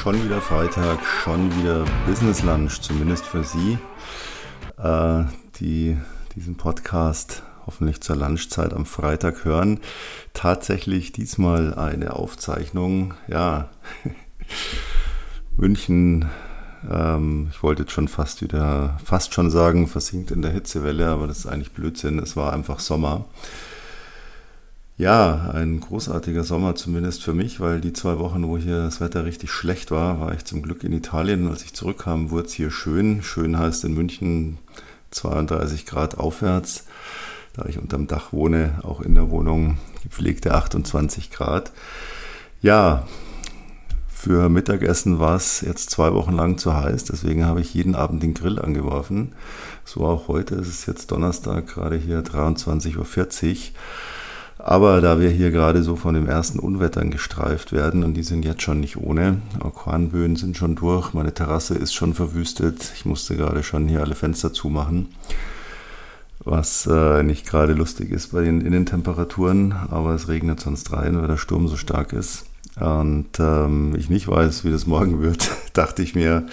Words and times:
schon 0.00 0.24
wieder 0.24 0.40
Freitag, 0.40 0.98
schon 1.04 1.54
wieder 1.58 1.84
Business 2.06 2.42
Lunch, 2.42 2.80
zumindest 2.80 3.26
für 3.26 3.44
Sie, 3.44 3.76
äh, 4.78 5.24
die 5.56 5.98
diesen 6.34 6.56
Podcast 6.56 7.42
hoffentlich 7.66 8.00
zur 8.00 8.16
Lunchzeit 8.16 8.72
am 8.72 8.86
Freitag 8.86 9.44
hören. 9.44 9.78
Tatsächlich 10.32 11.12
diesmal 11.12 11.74
eine 11.74 12.14
Aufzeichnung, 12.14 13.12
ja, 13.28 13.68
München, 15.58 16.30
ähm, 16.90 17.48
ich 17.52 17.62
wollte 17.62 17.82
jetzt 17.82 17.92
schon 17.92 18.08
fast 18.08 18.40
wieder, 18.40 18.98
fast 19.04 19.34
schon 19.34 19.50
sagen, 19.50 19.86
versinkt 19.86 20.30
in 20.30 20.40
der 20.40 20.52
Hitzewelle, 20.52 21.08
aber 21.08 21.26
das 21.26 21.40
ist 21.40 21.46
eigentlich 21.46 21.72
Blödsinn, 21.72 22.20
es 22.20 22.36
war 22.36 22.54
einfach 22.54 22.80
Sommer. 22.80 23.26
Ja, 25.00 25.50
ein 25.54 25.80
großartiger 25.80 26.44
Sommer 26.44 26.74
zumindest 26.74 27.22
für 27.22 27.32
mich, 27.32 27.58
weil 27.58 27.80
die 27.80 27.94
zwei 27.94 28.18
Wochen, 28.18 28.46
wo 28.46 28.58
hier 28.58 28.82
das 28.82 29.00
Wetter 29.00 29.24
richtig 29.24 29.50
schlecht 29.50 29.90
war, 29.90 30.20
war 30.20 30.34
ich 30.34 30.44
zum 30.44 30.60
Glück 30.60 30.84
in 30.84 30.92
Italien. 30.92 31.48
Als 31.48 31.64
ich 31.64 31.72
zurückkam, 31.72 32.30
wurde 32.30 32.48
es 32.48 32.52
hier 32.52 32.70
schön. 32.70 33.22
Schön 33.22 33.58
heißt 33.58 33.84
in 33.84 33.94
München 33.94 34.58
32 35.10 35.86
Grad 35.86 36.18
aufwärts. 36.18 36.84
Da 37.54 37.64
ich 37.64 37.78
unterm 37.78 38.08
Dach 38.08 38.34
wohne, 38.34 38.80
auch 38.82 39.00
in 39.00 39.14
der 39.14 39.30
Wohnung 39.30 39.78
gepflegte 40.02 40.52
28 40.52 41.30
Grad. 41.30 41.72
Ja, 42.60 43.06
für 44.06 44.50
Mittagessen 44.50 45.18
war 45.18 45.36
es 45.36 45.62
jetzt 45.62 45.88
zwei 45.88 46.12
Wochen 46.12 46.34
lang 46.34 46.58
zu 46.58 46.74
heiß, 46.74 47.04
deswegen 47.04 47.46
habe 47.46 47.62
ich 47.62 47.72
jeden 47.72 47.94
Abend 47.94 48.22
den 48.22 48.34
Grill 48.34 48.58
angeworfen. 48.58 49.32
So 49.86 50.04
auch 50.04 50.28
heute, 50.28 50.56
es 50.56 50.68
ist 50.68 50.84
jetzt 50.84 51.10
Donnerstag, 51.10 51.68
gerade 51.68 51.96
hier 51.96 52.22
23.40 52.22 52.98
Uhr. 52.98 53.56
Aber 54.62 55.00
da 55.00 55.20
wir 55.20 55.30
hier 55.30 55.50
gerade 55.50 55.82
so 55.82 55.96
von 55.96 56.14
den 56.14 56.26
ersten 56.26 56.58
Unwettern 56.58 57.10
gestreift 57.10 57.72
werden 57.72 58.04
und 58.04 58.14
die 58.14 58.22
sind 58.22 58.44
jetzt 58.44 58.62
schon 58.62 58.80
nicht 58.80 58.98
ohne, 58.98 59.40
Orkanböen 59.60 60.36
sind 60.36 60.56
schon 60.56 60.76
durch, 60.76 61.14
meine 61.14 61.32
Terrasse 61.32 61.74
ist 61.74 61.94
schon 61.94 62.12
verwüstet, 62.12 62.92
ich 62.94 63.06
musste 63.06 63.36
gerade 63.36 63.62
schon 63.62 63.88
hier 63.88 64.00
alle 64.00 64.14
Fenster 64.14 64.52
zumachen, 64.52 65.08
was 66.44 66.86
äh, 66.86 67.22
nicht 67.22 67.46
gerade 67.46 67.72
lustig 67.72 68.10
ist 68.10 68.32
bei 68.32 68.42
den 68.42 68.60
Innentemperaturen, 68.60 69.72
aber 69.72 70.14
es 70.14 70.28
regnet 70.28 70.60
sonst 70.60 70.92
rein, 70.92 71.18
weil 71.18 71.28
der 71.28 71.38
Sturm 71.38 71.66
so 71.66 71.76
stark 71.76 72.12
ist. 72.12 72.44
Und 72.78 73.38
ähm, 73.38 73.94
ich 73.96 74.10
nicht 74.10 74.28
weiß, 74.28 74.64
wie 74.64 74.70
das 74.70 74.86
morgen 74.86 75.22
wird, 75.22 75.50
dachte 75.72 76.02
ich 76.02 76.14
mir, 76.14 76.46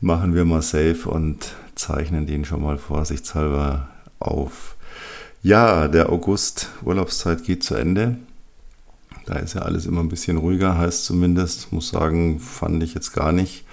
machen 0.00 0.34
wir 0.34 0.44
mal 0.44 0.62
safe 0.62 1.08
und 1.08 1.54
zeichnen 1.76 2.26
den 2.26 2.44
schon 2.44 2.62
mal 2.62 2.76
vorsichtshalber 2.76 3.88
auf. 4.18 4.73
Ja, 5.44 5.88
der 5.88 6.08
August 6.08 6.70
Urlaubszeit 6.86 7.44
geht 7.44 7.62
zu 7.62 7.74
Ende. 7.74 8.16
Da 9.26 9.34
ist 9.34 9.52
ja 9.52 9.60
alles 9.60 9.84
immer 9.84 10.00
ein 10.00 10.08
bisschen 10.08 10.38
ruhiger, 10.38 10.78
heißt 10.78 11.04
zumindest. 11.04 11.70
Muss 11.70 11.90
sagen, 11.90 12.40
fand 12.40 12.82
ich 12.82 12.94
jetzt 12.94 13.12
gar 13.12 13.30
nicht. 13.30 13.66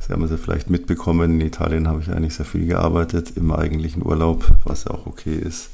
Sie 0.00 0.12
haben 0.12 0.22
es 0.22 0.30
ja 0.30 0.36
vielleicht 0.36 0.68
mitbekommen, 0.68 1.40
in 1.40 1.46
Italien 1.46 1.88
habe 1.88 2.02
ich 2.02 2.10
eigentlich 2.10 2.34
sehr 2.34 2.44
viel 2.44 2.66
gearbeitet 2.66 3.38
im 3.38 3.52
eigentlichen 3.52 4.04
Urlaub, 4.04 4.44
was 4.66 4.84
ja 4.84 4.90
auch 4.90 5.06
okay 5.06 5.34
ist. 5.34 5.70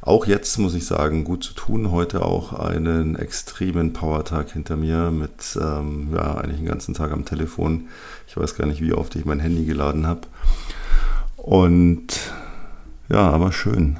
Auch 0.00 0.24
jetzt 0.24 0.56
muss 0.56 0.72
ich 0.72 0.86
sagen, 0.86 1.24
gut 1.24 1.44
zu 1.44 1.52
tun. 1.52 1.90
Heute 1.90 2.24
auch 2.24 2.54
einen 2.54 3.16
extremen 3.16 3.92
Powertag 3.92 4.52
hinter 4.52 4.78
mir 4.78 5.10
mit 5.10 5.58
ähm, 5.60 6.08
ja, 6.14 6.36
eigentlich 6.36 6.60
den 6.60 6.68
ganzen 6.68 6.94
Tag 6.94 7.12
am 7.12 7.26
Telefon. 7.26 7.88
Ich 8.26 8.34
weiß 8.38 8.56
gar 8.56 8.64
nicht, 8.64 8.80
wie 8.80 8.94
oft 8.94 9.14
ich 9.14 9.26
mein 9.26 9.40
Handy 9.40 9.66
geladen 9.66 10.06
habe. 10.06 10.22
Und 11.36 12.32
ja, 13.10 13.28
aber 13.28 13.52
schön. 13.52 13.98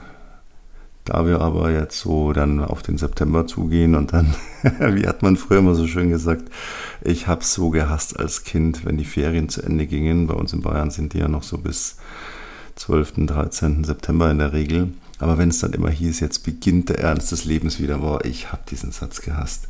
Da 1.05 1.27
wir 1.27 1.43
aber 1.43 1.71
jetzt 1.71 2.01
so 2.01 2.33
dann 2.33 2.61
auf 2.61 2.83
den 2.83 2.97
September 2.97 3.47
zugehen 3.47 3.95
und 3.95 4.15
dann, 4.15 4.35
wie 4.63 5.07
hat 5.07 5.23
man 5.23 5.37
früher 5.37 5.59
immer 5.59 5.75
so 5.75 5.87
schön 5.87 6.09
gesagt, 6.09 6.45
ich 7.03 7.27
habe 7.27 7.45
so 7.45 7.69
gehasst 7.69 8.19
als 8.19 8.45
Kind, 8.45 8.87
wenn 8.87 8.97
die 8.97 9.05
Ferien 9.05 9.51
zu 9.51 9.63
Ende 9.63 9.87
gingen. 9.87 10.27
Bei 10.27 10.35
uns 10.35 10.55
in 10.55 10.63
Bayern 10.63 10.91
sind 10.91 11.13
die 11.13 11.19
ja 11.19 11.29
noch 11.29 11.43
so 11.43 11.59
bis 11.59 11.99
12., 12.77 13.27
13. 13.27 13.85
September 13.85 14.31
in 14.31 14.39
der 14.39 14.55
Regel. 14.55 14.95
Aber 15.19 15.37
wenn 15.37 15.51
es 15.51 15.61
dann 15.61 15.75
immer 15.75 15.91
hieß, 15.91 16.21
jetzt 16.21 16.41
beginnt 16.41 16.89
der 16.89 17.01
Ernst 17.01 17.33
des 17.33 17.45
Lebens 17.45 17.79
wieder, 17.79 17.99
boah, 17.99 18.25
ich 18.25 18.51
habe 18.51 18.63
diesen 18.71 18.91
Satz 18.91 19.21
gehasst. 19.21 19.69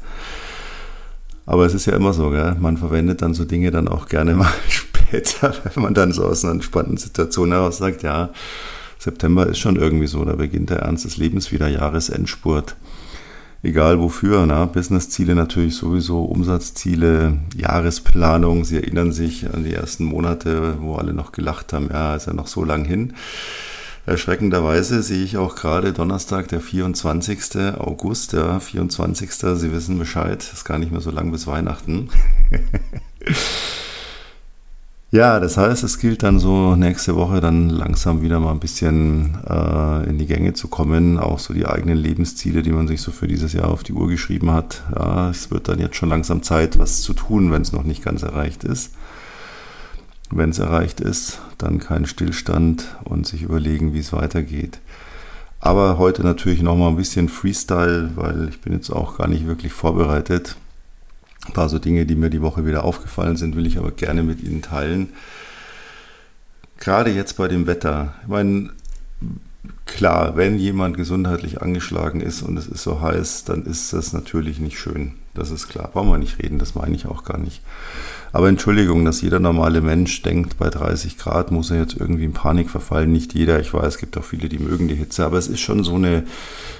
Aber 1.46 1.66
es 1.66 1.74
ist 1.74 1.86
ja 1.86 1.94
immer 1.94 2.12
so, 2.12 2.30
gell? 2.30 2.54
man 2.58 2.76
verwendet 2.76 3.22
dann 3.22 3.34
so 3.34 3.44
Dinge 3.44 3.70
dann 3.70 3.88
auch 3.88 4.08
gerne 4.08 4.34
mal 4.36 4.52
später, 4.68 5.52
wenn 5.64 5.82
man 5.82 5.94
dann 5.94 6.12
so 6.12 6.24
aus 6.24 6.44
einer 6.44 6.54
entspannten 6.54 6.96
Situation 6.96 7.50
heraus 7.50 7.78
sagt, 7.78 8.02
ja, 8.02 8.30
September 9.04 9.46
ist 9.46 9.58
schon 9.58 9.76
irgendwie 9.76 10.06
so, 10.06 10.24
da 10.24 10.32
beginnt 10.32 10.70
der 10.70 10.78
Ernst 10.78 11.04
des 11.04 11.18
Lebens 11.18 11.52
wieder, 11.52 11.68
Jahresendspurt. 11.68 12.74
Egal 13.62 14.00
wofür, 14.00 14.46
na, 14.46 14.64
Businessziele 14.64 15.34
natürlich 15.34 15.76
sowieso, 15.76 16.24
Umsatzziele, 16.24 17.36
Jahresplanung. 17.54 18.64
Sie 18.64 18.76
erinnern 18.76 19.12
sich 19.12 19.52
an 19.52 19.62
die 19.62 19.74
ersten 19.74 20.04
Monate, 20.04 20.78
wo 20.80 20.94
alle 20.94 21.12
noch 21.12 21.32
gelacht 21.32 21.74
haben, 21.74 21.90
ja, 21.92 22.16
ist 22.16 22.28
ja 22.28 22.32
noch 22.32 22.46
so 22.46 22.64
lang 22.64 22.86
hin. 22.86 23.12
Erschreckenderweise 24.06 25.02
sehe 25.02 25.22
ich 25.22 25.36
auch 25.36 25.54
gerade 25.54 25.92
Donnerstag, 25.92 26.48
der 26.48 26.62
24. 26.62 27.76
August, 27.76 28.32
ja, 28.32 28.58
24. 28.58 29.30
Sie 29.30 29.70
wissen 29.70 29.98
Bescheid, 29.98 30.42
ist 30.50 30.64
gar 30.64 30.78
nicht 30.78 30.92
mehr 30.92 31.02
so 31.02 31.10
lang 31.10 31.30
bis 31.30 31.46
Weihnachten. 31.46 32.08
Ja, 35.14 35.38
das 35.38 35.56
heißt, 35.56 35.84
es 35.84 36.00
gilt 36.00 36.24
dann 36.24 36.40
so 36.40 36.74
nächste 36.74 37.14
Woche 37.14 37.40
dann 37.40 37.70
langsam 37.70 38.20
wieder 38.22 38.40
mal 38.40 38.50
ein 38.50 38.58
bisschen 38.58 39.38
äh, 39.48 40.10
in 40.10 40.18
die 40.18 40.26
Gänge 40.26 40.54
zu 40.54 40.66
kommen. 40.66 41.20
Auch 41.20 41.38
so 41.38 41.54
die 41.54 41.66
eigenen 41.66 41.96
Lebensziele, 41.96 42.62
die 42.62 42.72
man 42.72 42.88
sich 42.88 43.00
so 43.00 43.12
für 43.12 43.28
dieses 43.28 43.52
Jahr 43.52 43.68
auf 43.68 43.84
die 43.84 43.92
Uhr 43.92 44.08
geschrieben 44.08 44.50
hat. 44.50 44.82
Ja, 44.92 45.30
es 45.30 45.52
wird 45.52 45.68
dann 45.68 45.78
jetzt 45.78 45.94
schon 45.94 46.08
langsam 46.08 46.42
Zeit, 46.42 46.80
was 46.80 47.02
zu 47.02 47.12
tun, 47.12 47.52
wenn 47.52 47.62
es 47.62 47.70
noch 47.70 47.84
nicht 47.84 48.02
ganz 48.02 48.24
erreicht 48.24 48.64
ist. 48.64 48.90
Wenn 50.32 50.50
es 50.50 50.58
erreicht 50.58 50.98
ist, 50.98 51.40
dann 51.58 51.78
kein 51.78 52.06
Stillstand 52.06 52.96
und 53.04 53.24
sich 53.24 53.42
überlegen, 53.42 53.94
wie 53.94 54.00
es 54.00 54.12
weitergeht. 54.12 54.80
Aber 55.60 55.96
heute 55.96 56.24
natürlich 56.24 56.60
nochmal 56.60 56.88
ein 56.88 56.96
bisschen 56.96 57.28
Freestyle, 57.28 58.10
weil 58.16 58.48
ich 58.48 58.60
bin 58.62 58.72
jetzt 58.72 58.90
auch 58.90 59.16
gar 59.16 59.28
nicht 59.28 59.46
wirklich 59.46 59.72
vorbereitet. 59.72 60.56
Ein 61.46 61.52
paar 61.52 61.68
so 61.68 61.78
Dinge, 61.78 62.06
die 62.06 62.14
mir 62.14 62.30
die 62.30 62.42
Woche 62.42 62.66
wieder 62.66 62.84
aufgefallen 62.84 63.36
sind, 63.36 63.56
will 63.56 63.66
ich 63.66 63.78
aber 63.78 63.90
gerne 63.90 64.22
mit 64.22 64.42
Ihnen 64.42 64.62
teilen. 64.62 65.12
Gerade 66.78 67.10
jetzt 67.10 67.36
bei 67.36 67.48
dem 67.48 67.66
Wetter. 67.66 68.14
Ich 68.22 68.28
meine, 68.28 68.70
klar, 69.86 70.36
wenn 70.36 70.58
jemand 70.58 70.96
gesundheitlich 70.96 71.62
angeschlagen 71.62 72.20
ist 72.20 72.42
und 72.42 72.56
es 72.56 72.66
ist 72.66 72.82
so 72.82 73.00
heiß, 73.00 73.44
dann 73.44 73.64
ist 73.64 73.92
das 73.92 74.12
natürlich 74.12 74.58
nicht 74.58 74.78
schön. 74.78 75.12
Das 75.34 75.50
ist 75.50 75.68
klar. 75.68 75.90
Brauchen 75.92 76.10
wir 76.10 76.18
nicht 76.18 76.40
reden, 76.40 76.60
das 76.60 76.76
meine 76.76 76.94
ich 76.94 77.06
auch 77.06 77.24
gar 77.24 77.38
nicht. 77.38 77.60
Aber 78.32 78.48
Entschuldigung, 78.48 79.04
dass 79.04 79.20
jeder 79.20 79.40
normale 79.40 79.80
Mensch 79.80 80.22
denkt, 80.22 80.58
bei 80.58 80.70
30 80.70 81.18
Grad 81.18 81.50
muss 81.50 81.72
er 81.72 81.78
jetzt 81.78 81.96
irgendwie 81.96 82.24
in 82.24 82.32
Panik 82.32 82.70
verfallen. 82.70 83.10
Nicht 83.10 83.34
jeder. 83.34 83.58
Ich 83.58 83.74
weiß, 83.74 83.94
es 83.94 83.98
gibt 83.98 84.16
auch 84.16 84.24
viele, 84.24 84.48
die 84.48 84.60
mögen 84.60 84.86
die 84.86 84.94
Hitze. 84.94 85.26
Aber 85.26 85.36
es 85.36 85.48
ist 85.48 85.60
schon 85.60 85.82
so 85.82 85.96
eine, 85.96 86.22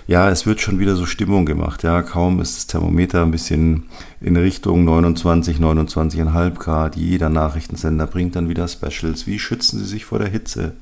ja, 0.07 0.31
es 0.31 0.47
wird 0.47 0.61
schon 0.61 0.79
wieder 0.79 0.95
so 0.95 1.05
Stimmung 1.05 1.47
gemacht. 1.47 1.83
Ja, 1.83 2.03
kaum 2.03 2.41
ist 2.41 2.57
das 2.57 2.67
Thermometer 2.69 3.23
ein 3.23 3.33
bisschen 3.33 3.85
in 4.21 4.37
Richtung 4.37 4.85
29, 4.85 5.59
29,5 5.59 6.55
Grad. 6.55 6.95
Jeder 6.95 7.31
Nachrichtensender 7.31 8.07
bringt 8.07 8.37
dann 8.37 8.49
wieder 8.49 8.69
Specials. 8.69 9.27
Wie 9.27 9.41
schützen 9.41 9.81
Sie 9.81 9.87
sich 9.87 10.05
vor 10.05 10.21
der 10.21 10.29
Hitze? 10.29 10.75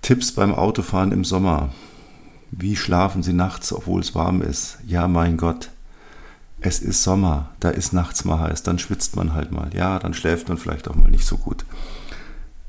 Tipps 0.00 0.32
beim 0.32 0.54
Autofahren 0.54 1.12
im 1.12 1.24
Sommer. 1.24 1.70
Wie 2.50 2.76
schlafen 2.76 3.22
Sie 3.22 3.34
nachts, 3.34 3.72
obwohl 3.72 4.00
es 4.00 4.14
warm 4.14 4.40
ist? 4.40 4.78
Ja, 4.86 5.08
mein 5.08 5.36
Gott 5.36 5.70
es 6.66 6.80
ist 6.80 7.02
Sommer, 7.02 7.50
da 7.60 7.68
ist 7.68 7.92
nachts 7.92 8.24
mal 8.24 8.40
heiß, 8.40 8.62
dann 8.62 8.78
schwitzt 8.78 9.16
man 9.16 9.34
halt 9.34 9.52
mal. 9.52 9.68
Ja, 9.74 9.98
dann 9.98 10.14
schläft 10.14 10.48
man 10.48 10.56
vielleicht 10.56 10.88
auch 10.88 10.94
mal 10.94 11.10
nicht 11.10 11.26
so 11.26 11.36
gut. 11.36 11.66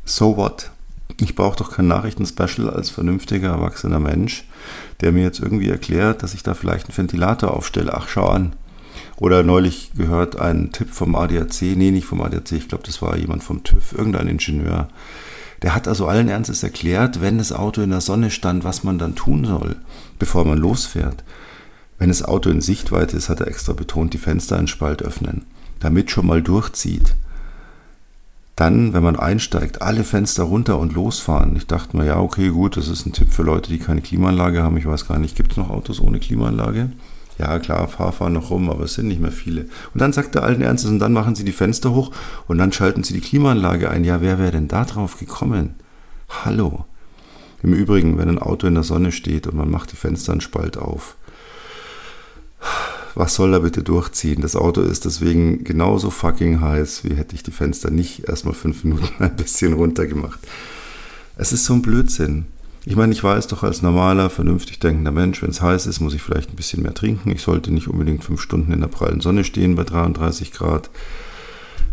So 0.04 0.36
what? 0.36 0.72
Ich 1.22 1.34
brauche 1.34 1.56
doch 1.56 1.72
kein 1.72 1.88
Nachrichtenspecial 1.88 2.70
als 2.70 2.90
vernünftiger, 2.90 3.50
erwachsener 3.50 4.00
Mensch, 4.00 4.46
der 5.00 5.14
mir 5.14 5.24
jetzt 5.24 5.40
irgendwie 5.40 5.70
erklärt, 5.70 6.24
dass 6.24 6.34
ich 6.34 6.44
da 6.44 6.56
vielleicht 6.56 6.88
einen 6.88 6.98
Ventilator 6.98 7.54
aufstelle. 7.54 7.94
Ach, 7.94 8.10
schau 8.10 8.28
an. 8.28 8.54
Oder 9.16 9.44
neulich 9.44 9.92
gehört 9.96 10.38
ein 10.38 10.74
Tipp 10.74 10.90
vom 10.90 11.16
ADAC, 11.16 11.62
nee, 11.62 11.92
nicht 11.92 12.06
vom 12.06 12.22
ADAC, 12.22 12.52
ich 12.52 12.68
glaube, 12.68 12.84
das 12.86 13.02
war 13.02 13.16
jemand 13.16 13.44
vom 13.44 13.64
TÜV, 13.64 13.94
irgendein 13.94 14.28
Ingenieur. 14.28 14.90
Der 15.62 15.74
hat 15.74 15.88
also 15.88 16.06
allen 16.08 16.28
Ernstes 16.28 16.64
erklärt, 16.64 17.22
wenn 17.22 17.38
das 17.38 17.54
Auto 17.54 17.82
in 17.82 17.92
der 17.92 18.02
Sonne 18.02 18.30
stand, 18.30 18.66
was 18.66 18.84
man 18.84 18.98
dann 18.98 19.16
tun 19.16 19.46
soll, 19.46 19.78
bevor 20.20 20.44
man 20.44 20.58
losfährt. 20.58 21.24
Wenn 21.98 22.10
das 22.10 22.24
Auto 22.24 22.50
in 22.50 22.62
Sichtweite 22.62 23.16
ist, 23.16 23.30
hat 23.30 23.40
er 23.40 23.48
extra 23.48 23.74
betont, 23.74 24.14
die 24.14 24.18
Fenster 24.18 24.58
einen 24.58 24.68
Spalt 24.68 25.02
öffnen, 25.02 25.44
damit 25.80 26.12
schon 26.12 26.28
mal 26.28 26.42
durchzieht. 26.42 27.16
Dann, 28.56 28.94
wenn 28.94 29.04
man 29.04 29.18
einsteigt, 29.18 29.82
alle 29.82 30.04
Fenster 30.04 30.44
runter 30.44 30.80
und 30.80 30.94
losfahren. 30.94 31.56
Ich 31.58 31.68
dachte 31.68 31.98
mir, 31.98 32.06
ja, 32.06 32.20
okay, 32.20 32.50
gut, 32.50 32.78
das 32.78 32.88
ist 32.88 33.06
ein 33.06 33.12
Tipp 33.12 33.32
für 33.34 33.44
Leute, 33.44 33.70
die 33.70 33.80
keine 33.80 34.02
Klimaanlage 34.02 34.64
haben. 34.64 34.78
Ich 34.78 34.86
weiß 34.86 35.08
gar 35.08 35.20
nicht, 35.20 35.36
gibt 35.36 35.52
es 35.52 35.58
noch 35.58 35.70
Autos 35.70 36.00
ohne 36.00 36.20
Klimaanlage? 36.20 36.92
Ja, 37.38 37.60
klar, 37.60 37.90
fahr, 37.90 38.14
fahr 38.14 38.30
noch 38.30 38.50
rum, 38.50 38.70
aber 38.70 38.86
es 38.86 38.94
sind 38.94 39.10
nicht 39.10 39.20
mehr 39.20 39.34
viele. 39.34 39.66
Und 39.94 40.00
dann 40.00 40.14
sagt 40.14 40.36
er 40.36 40.44
allen 40.44 40.62
Ernstes, 40.62 40.90
und 40.90 41.00
dann 41.00 41.12
machen 41.12 41.36
sie 41.36 41.44
die 41.44 41.52
Fenster 41.52 41.94
hoch 41.94 42.12
und 42.48 42.58
dann 42.58 42.72
schalten 42.72 43.04
sie 43.04 43.14
die 43.14 43.20
Klimaanlage 43.20 43.90
ein. 43.90 44.06
Ja, 44.06 44.22
wer 44.22 44.40
wäre 44.40 44.52
denn 44.52 44.70
da 44.70 44.86
drauf 44.86 45.20
gekommen? 45.20 45.76
Hallo. 46.46 46.86
Im 47.62 47.74
Übrigen, 47.74 48.18
wenn 48.18 48.30
ein 48.30 48.40
Auto 48.40 48.68
in 48.68 48.76
der 48.76 48.84
Sonne 48.84 49.12
steht 49.12 49.48
und 49.48 49.58
man 49.58 49.70
macht 49.70 49.92
die 49.92 49.98
Fenster 49.98 50.32
einen 50.32 50.40
Spalt 50.40 50.78
auf, 50.78 51.18
was 53.16 53.36
soll 53.36 53.54
er 53.54 53.62
bitte 53.62 53.82
durchziehen? 53.82 54.42
Das 54.42 54.56
Auto 54.56 54.82
ist 54.82 55.06
deswegen 55.06 55.64
genauso 55.64 56.10
fucking 56.10 56.62
heiß, 56.62 57.06
wie 57.06 57.16
hätte 57.16 57.36
ich 57.36 57.44
die 57.44 57.52
Fenster 57.52 57.90
nicht 57.90 58.28
erstmal 58.28 58.54
fünf 58.54 58.84
Minuten 58.84 59.12
ein 59.24 59.36
bisschen 59.36 59.74
runtergemacht. 59.74 60.40
Es 61.38 61.52
ist 61.52 61.66
so 61.66 61.74
ein 61.74 61.82
Blödsinn. 61.82 62.46
Ich 62.86 62.96
meine, 62.96 63.14
ich 63.14 63.24
weiß 63.24 63.48
doch 63.48 63.64
als 63.64 63.82
normaler, 63.82 64.30
vernünftig 64.30 64.80
denkender 64.80 65.12
Mensch, 65.12 65.42
wenn 65.42 65.50
es 65.50 65.62
heiß 65.62 65.88
ist, 65.88 66.02
muss 66.02 66.14
ich 66.14 66.22
vielleicht 66.22 66.52
ein 66.52 66.56
bisschen 66.56 66.84
mehr 66.84 66.94
trinken. 66.94 67.32
Ich 67.32 67.42
sollte 67.42 67.74
nicht 67.74 67.88
unbedingt 67.88 68.24
fünf 68.24 68.42
Stunden 68.42 68.72
in 68.72 68.82
der 68.82 68.90
prallen 68.90 69.22
Sonne 69.22 69.44
stehen 69.44 69.76
bei 69.76 69.84
33 69.84 70.52
Grad. 70.52 70.92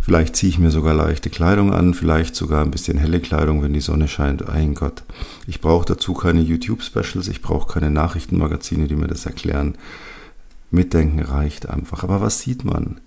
Vielleicht 0.03 0.37
ziehe 0.37 0.51
ich 0.51 0.59
mir 0.59 0.73
sogar 0.73 0.95
leichte 0.95 1.31
Kleidung 1.31 1.73
an, 1.73 1.95
vielleicht 1.95 2.35
sogar 2.35 2.63
ein 2.63 2.73
bisschen 2.73 2.99
helle 2.99 3.21
Kleidung, 3.21 3.63
wenn 3.63 3.73
die 3.73 3.81
Sonne 3.81 4.09
scheint. 4.09 4.49
Ein 4.49 4.75
Gott. 4.75 5.05
Ich 5.47 5.61
brauche 5.61 5.87
dazu 5.87 6.13
keine 6.13 6.41
YouTube-Specials, 6.41 7.29
ich 7.29 7.41
brauche 7.41 7.73
keine 7.73 7.91
Nachrichtenmagazine, 7.91 8.89
die 8.89 8.97
mir 8.97 9.07
das 9.07 9.25
erklären. 9.25 9.77
Mitdenken 10.73 11.21
reicht 11.21 11.69
einfach. 11.69 12.03
Aber 12.03 12.21
was 12.21 12.41
sieht 12.41 12.65
man? 12.65 13.01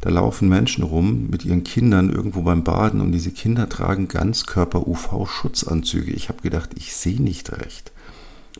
Da 0.00 0.08
laufen 0.10 0.48
Menschen 0.48 0.84
rum 0.84 1.28
mit 1.30 1.44
ihren 1.44 1.64
Kindern 1.64 2.10
irgendwo 2.10 2.42
beim 2.42 2.62
Baden 2.64 3.00
und 3.00 3.12
diese 3.12 3.32
Kinder 3.32 3.68
tragen 3.68 4.08
Ganzkörper-UV-Schutzanzüge. 4.08 6.12
Ich 6.12 6.28
habe 6.28 6.42
gedacht, 6.42 6.70
ich 6.76 6.94
sehe 6.94 7.20
nicht 7.20 7.50
recht. 7.52 7.90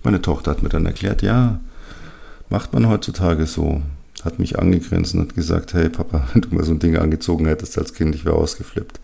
Meine 0.02 0.20
Tochter 0.20 0.50
hat 0.50 0.62
mir 0.62 0.68
dann 0.68 0.86
erklärt, 0.86 1.22
ja, 1.22 1.60
macht 2.50 2.72
man 2.72 2.88
heutzutage 2.88 3.46
so 3.46 3.82
hat 4.24 4.38
mich 4.38 4.58
angegrinst 4.58 5.14
und 5.14 5.20
hat 5.20 5.34
gesagt, 5.34 5.74
hey 5.74 5.88
Papa, 5.88 6.28
wenn 6.32 6.42
du 6.42 6.54
mal 6.54 6.64
so 6.64 6.72
ein 6.72 6.78
Ding 6.78 6.96
angezogen 6.96 7.46
hättest 7.46 7.78
als 7.78 7.94
Kind, 7.94 8.14
ich 8.14 8.24
wäre 8.24 8.36
ausgeflippt. 8.36 9.00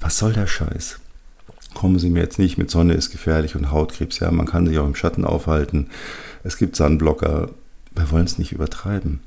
Was 0.00 0.18
soll 0.18 0.32
der 0.32 0.46
Scheiß? 0.46 1.00
Kommen 1.74 1.98
Sie 1.98 2.10
mir 2.10 2.20
jetzt 2.20 2.38
nicht 2.38 2.56
mit 2.56 2.70
Sonne 2.70 2.94
ist 2.94 3.10
gefährlich 3.10 3.56
und 3.56 3.70
Hautkrebs. 3.70 4.20
Ja, 4.20 4.30
man 4.30 4.46
kann 4.46 4.66
sich 4.66 4.78
auch 4.78 4.86
im 4.86 4.94
Schatten 4.94 5.24
aufhalten. 5.24 5.88
Es 6.42 6.56
gibt 6.56 6.76
Sunblocker. 6.76 7.50
Wir 7.96 8.10
wollen 8.10 8.26
es 8.26 8.38
nicht 8.38 8.52
übertreiben. 8.52 9.20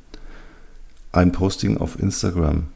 Ein 1.12 1.32
Posting 1.32 1.78
auf 1.78 2.00
Instagram. 2.00 2.68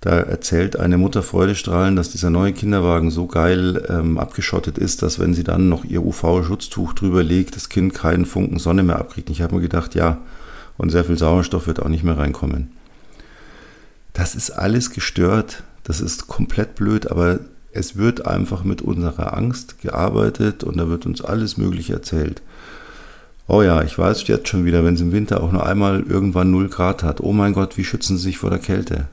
Da 0.00 0.18
erzählt 0.18 0.78
eine 0.78 0.98
Mutter 0.98 1.22
freudestrahlend, 1.22 1.98
dass 1.98 2.10
dieser 2.10 2.30
neue 2.30 2.52
Kinderwagen 2.52 3.10
so 3.10 3.26
geil 3.26 3.84
ähm, 3.88 4.18
abgeschottet 4.18 4.78
ist, 4.78 5.02
dass 5.02 5.18
wenn 5.18 5.32
sie 5.32 5.44
dann 5.44 5.68
noch 5.68 5.84
ihr 5.84 6.04
UV-Schutztuch 6.04 6.92
drüber 6.92 7.22
legt, 7.22 7.56
das 7.56 7.68
Kind 7.68 7.94
keinen 7.94 8.26
Funken 8.26 8.58
Sonne 8.58 8.82
mehr 8.82 8.98
abkriegt. 8.98 9.30
Ich 9.30 9.42
habe 9.42 9.54
mir 9.56 9.62
gedacht, 9.62 9.94
ja, 9.94 10.18
und 10.76 10.90
sehr 10.90 11.04
viel 11.04 11.16
Sauerstoff 11.16 11.66
wird 11.66 11.80
auch 11.80 11.88
nicht 11.88 12.04
mehr 12.04 12.18
reinkommen. 12.18 12.70
Das 14.12 14.34
ist 14.34 14.50
alles 14.50 14.90
gestört, 14.90 15.62
das 15.84 16.00
ist 16.00 16.26
komplett 16.26 16.74
blöd, 16.74 17.10
aber 17.10 17.40
es 17.72 17.96
wird 17.96 18.26
einfach 18.26 18.64
mit 18.64 18.82
unserer 18.82 19.36
Angst 19.36 19.80
gearbeitet 19.80 20.64
und 20.64 20.76
da 20.76 20.88
wird 20.88 21.06
uns 21.06 21.22
alles 21.22 21.56
Mögliche 21.56 21.94
erzählt. 21.94 22.42
Oh 23.48 23.62
ja, 23.62 23.82
ich 23.82 23.96
weiß 23.96 24.26
jetzt 24.26 24.48
schon 24.48 24.64
wieder, 24.64 24.84
wenn 24.84 24.94
es 24.94 25.00
im 25.00 25.12
Winter 25.12 25.40
auch 25.40 25.52
nur 25.52 25.64
einmal 25.64 26.02
irgendwann 26.02 26.50
0 26.50 26.68
Grad 26.68 27.04
hat. 27.04 27.20
Oh 27.20 27.32
mein 27.32 27.52
Gott, 27.52 27.76
wie 27.76 27.84
schützen 27.84 28.16
Sie 28.16 28.24
sich 28.24 28.38
vor 28.38 28.50
der 28.50 28.58
Kälte? 28.58 29.06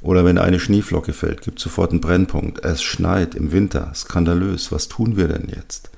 Oder 0.00 0.24
wenn 0.24 0.38
eine 0.38 0.58
Schneeflocke 0.58 1.12
fällt, 1.12 1.42
gibt 1.42 1.58
sofort 1.58 1.90
einen 1.90 2.00
Brennpunkt. 2.00 2.64
Es 2.64 2.82
schneit 2.82 3.34
im 3.34 3.52
Winter, 3.52 3.92
skandalös. 3.94 4.72
Was 4.72 4.88
tun 4.88 5.18
wir 5.18 5.28
denn 5.28 5.48
jetzt? 5.54 5.90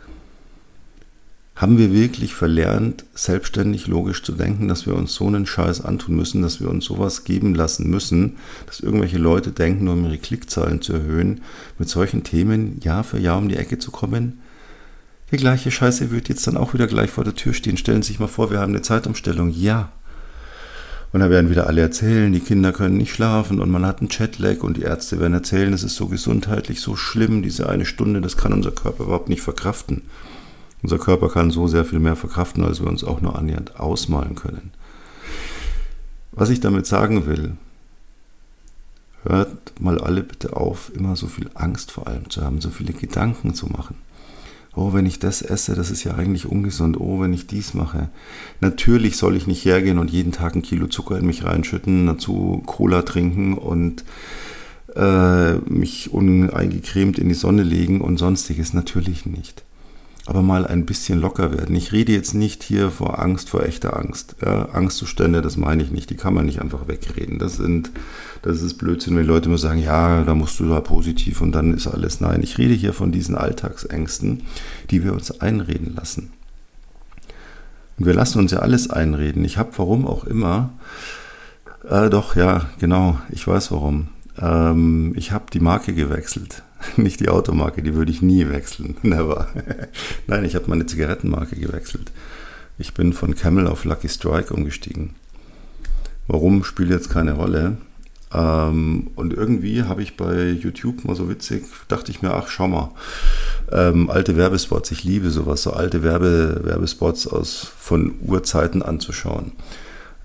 Haben 1.55 1.78
wir 1.78 1.93
wirklich 1.93 2.34
verlernt, 2.34 3.05
selbstständig 3.14 3.87
logisch 3.87 4.22
zu 4.22 4.32
denken, 4.32 4.67
dass 4.67 4.87
wir 4.87 4.96
uns 4.96 5.14
so 5.14 5.26
einen 5.26 5.46
Scheiß 5.46 5.82
antun 5.82 6.17
müssen, 6.17 6.43
dass 6.43 6.61
wir 6.61 6.70
uns 6.70 6.87
sowas 6.87 7.22
geben 7.22 7.55
lassen 7.55 7.88
müssen, 7.88 8.38
dass 8.67 8.81
irgendwelche 8.81 9.19
Leute 9.19 9.52
denken, 9.52 9.84
nur 9.84 9.94
um 9.94 10.05
ihre 10.06 10.19
Klickzahlen 10.19 10.81
zu 10.81 10.94
erhöhen, 10.94 11.43
mit 11.78 11.88
solchen 11.88 12.25
Themen 12.25 12.81
Jahr 12.81 13.05
für 13.05 13.19
Jahr 13.19 13.38
um 13.38 13.49
die 13.49 13.56
Ecke 13.56 13.78
zu 13.78 13.90
kommen? 13.90 14.40
Die 15.31 15.37
gleiche 15.37 15.71
Scheiße 15.71 16.11
wird 16.11 16.29
jetzt 16.29 16.47
dann 16.47 16.56
auch 16.56 16.75
wieder 16.75 16.88
gleich 16.88 17.11
vor 17.11 17.25
der 17.25 17.35
Tür 17.35 17.55
stehen. 17.55 17.77
Stellen 17.77 18.03
Sie 18.03 18.09
sich 18.09 18.19
mal 18.19 18.27
vor, 18.27 18.50
wir 18.50 18.61
haben 18.61 18.73
eine 18.73 18.82
Zeitumstellung. 18.82 19.50
Ja. 19.50 19.93
Und 21.12 21.21
da 21.21 21.31
werden 21.31 21.50
wieder 21.50 21.67
alle 21.67 21.81
erzählen, 21.81 22.32
die 22.32 22.41
Kinder 22.41 22.73
können 22.73 22.97
nicht 22.97 23.12
schlafen 23.12 23.61
und 23.61 23.69
man 23.71 23.85
hat 23.85 23.99
einen 23.99 24.09
Chatlag 24.09 24.62
und 24.62 24.77
die 24.77 24.82
Ärzte 24.82 25.19
werden 25.19 25.35
erzählen, 25.35 25.73
es 25.73 25.82
ist 25.82 25.97
so 25.97 26.06
gesundheitlich 26.06 26.81
so 26.81 26.94
schlimm, 26.94 27.43
diese 27.43 27.69
eine 27.69 27.85
Stunde, 27.85 28.21
das 28.21 28.37
kann 28.37 28.53
unser 28.53 28.71
Körper 28.71 29.05
überhaupt 29.05 29.29
nicht 29.29 29.43
verkraften. 29.43 30.03
Unser 30.82 30.99
Körper 30.99 31.29
kann 31.29 31.50
so 31.50 31.67
sehr 31.67 31.85
viel 31.85 31.99
mehr 31.99 32.15
verkraften, 32.15 32.65
als 32.65 32.81
wir 32.81 32.88
uns 32.88 33.03
auch 33.03 33.21
nur 33.21 33.37
annähernd 33.37 33.79
ausmalen 33.79 34.37
können. 34.37 34.71
Was 36.31 36.49
ich 36.50 36.61
damit 36.61 36.87
sagen 36.87 37.27
will, 37.27 37.56
hört 39.25 39.81
mal 39.81 40.00
alle 40.00 40.23
bitte 40.23 40.56
auf, 40.56 40.93
immer 40.94 41.17
so 41.17 41.27
viel 41.27 41.50
Angst 41.55 41.91
vor 41.91 42.06
allem 42.06 42.31
zu 42.31 42.43
haben, 42.43 42.61
so 42.61 42.71
viele 42.71 42.93
Gedanken 42.93 43.55
zu 43.55 43.67
machen. 43.67 43.97
Oh, 44.81 44.94
wenn 44.94 45.05
ich 45.05 45.19
das 45.19 45.43
esse, 45.43 45.75
das 45.75 45.91
ist 45.91 46.05
ja 46.05 46.15
eigentlich 46.15 46.47
ungesund. 46.47 46.99
Oh, 46.99 47.21
wenn 47.21 47.35
ich 47.35 47.47
dies 47.47 47.75
mache. 47.75 48.09
Natürlich 48.62 49.19
soll 49.19 49.37
ich 49.37 49.47
nicht 49.47 49.62
hergehen 49.67 49.99
und 49.99 50.11
jeden 50.11 50.32
Tag 50.32 50.55
ein 50.55 50.62
Kilo 50.62 50.87
Zucker 50.87 51.19
in 51.19 51.27
mich 51.27 51.44
reinschütten, 51.44 52.06
dazu 52.06 52.62
Cola 52.65 53.03
trinken 53.03 53.59
und 53.59 54.06
äh, 54.97 55.56
mich 55.71 56.15
uneingecremt 56.15 57.19
in 57.19 57.29
die 57.29 57.35
Sonne 57.35 57.62
legen 57.62 58.00
und 58.00 58.17
sonstiges. 58.17 58.73
Natürlich 58.73 59.27
nicht 59.27 59.65
aber 60.26 60.43
mal 60.43 60.67
ein 60.67 60.87
bisschen 60.87 61.20
locker 61.20 61.52
werden. 61.52 61.75
Ich 61.75 61.93
rede 61.93 62.12
jetzt 62.12 62.34
nicht 62.34 62.62
hier 62.62 62.90
vor 62.90 63.20
Angst, 63.20 63.50
vor 63.50 63.64
echter 63.64 63.96
Angst. 63.96 64.37
Ja, 64.44 64.69
Angstzustände, 64.70 65.43
das 65.43 65.56
meine 65.56 65.82
ich 65.82 65.90
nicht. 65.90 66.11
Die 66.11 66.17
kann 66.17 66.34
man 66.34 66.46
nicht 66.46 66.61
einfach 66.61 66.88
wegreden. 66.88 67.38
Das 67.38 67.56
sind, 67.56 67.90
das 68.43 68.61
ist 68.62 68.75
Blödsinn, 68.75 69.17
wenn 69.17 69.26
Leute 69.26 69.49
immer 69.49 69.58
sagen, 69.58 69.82
ja, 69.82 70.22
da 70.22 70.34
musst 70.34 70.61
du 70.61 70.69
da 70.69 70.81
positiv 70.81 71.40
und 71.40 71.52
dann 71.52 71.75
ist 71.75 71.87
alles. 71.87 72.20
Nein, 72.20 72.43
ich 72.43 72.58
rede 72.58 72.75
hier 72.75 72.93
von 72.93 73.12
diesen 73.12 73.34
Alltagsängsten, 73.34 74.43
die 74.90 75.05
wir 75.05 75.12
uns 75.12 75.40
einreden 75.40 75.94
lassen. 75.94 76.32
Und 77.99 78.06
wir 78.06 78.14
lassen 78.14 78.38
uns 78.38 78.52
ja 78.52 78.61
alles 78.61 78.90
einreden. 78.90 79.44
Ich 79.44 79.58
habe, 79.58 79.72
warum 79.76 80.06
auch 80.06 80.25
immer, 80.25 80.70
äh, 81.88 82.11
doch, 82.11 82.37
ja, 82.37 82.67
genau, 82.78 83.19
ich 83.31 83.46
weiß 83.46 83.72
warum. 83.72 84.08
Ähm, 84.38 85.12
ich 85.17 85.32
habe 85.32 85.46
die 85.52 85.61
Marke 85.61 85.94
gewechselt. 85.94 86.62
Nicht 86.97 87.21
die 87.21 87.29
Automarke, 87.29 87.82
die 87.82 87.94
würde 87.94 88.12
ich 88.12 88.23
nie 88.23 88.49
wechseln. 88.49 88.97
Never. 89.03 89.49
Nein, 90.27 90.44
ich 90.44 90.55
habe 90.55 90.69
meine 90.69 90.87
Zigarettenmarke 90.87 91.56
gewechselt. 91.56 92.12
Ich 92.79 92.94
bin 92.94 93.12
von 93.12 93.35
Camel 93.35 93.67
auf 93.67 93.85
Lucky 93.85 94.09
Strike 94.09 94.55
umgestiegen. 94.55 95.15
Warum 96.27 96.65
spielt 96.65 96.91
jetzt 96.91 97.11
keine 97.11 97.35
Rolle? 97.35 97.77
Ähm, 98.32 99.11
und 99.17 99.32
irgendwie 99.32 99.82
habe 99.82 100.03
ich 100.03 100.17
bei 100.17 100.50
YouTube 100.50 101.05
mal 101.05 101.17
so 101.17 101.29
witzig, 101.29 101.65
dachte 101.88 102.12
ich 102.12 102.23
mir, 102.23 102.32
ach 102.32 102.49
schau 102.49 102.69
mal, 102.69 102.93
ähm, 103.73 104.09
alte 104.09 104.37
Werbespots, 104.37 104.93
ich 104.93 105.03
liebe 105.03 105.31
sowas, 105.31 105.62
so 105.62 105.73
alte 105.73 106.03
Werbe, 106.03 106.61
Werbespots 106.62 107.27
aus 107.27 107.73
von 107.77 108.15
Urzeiten 108.23 108.82
anzuschauen. 108.82 109.53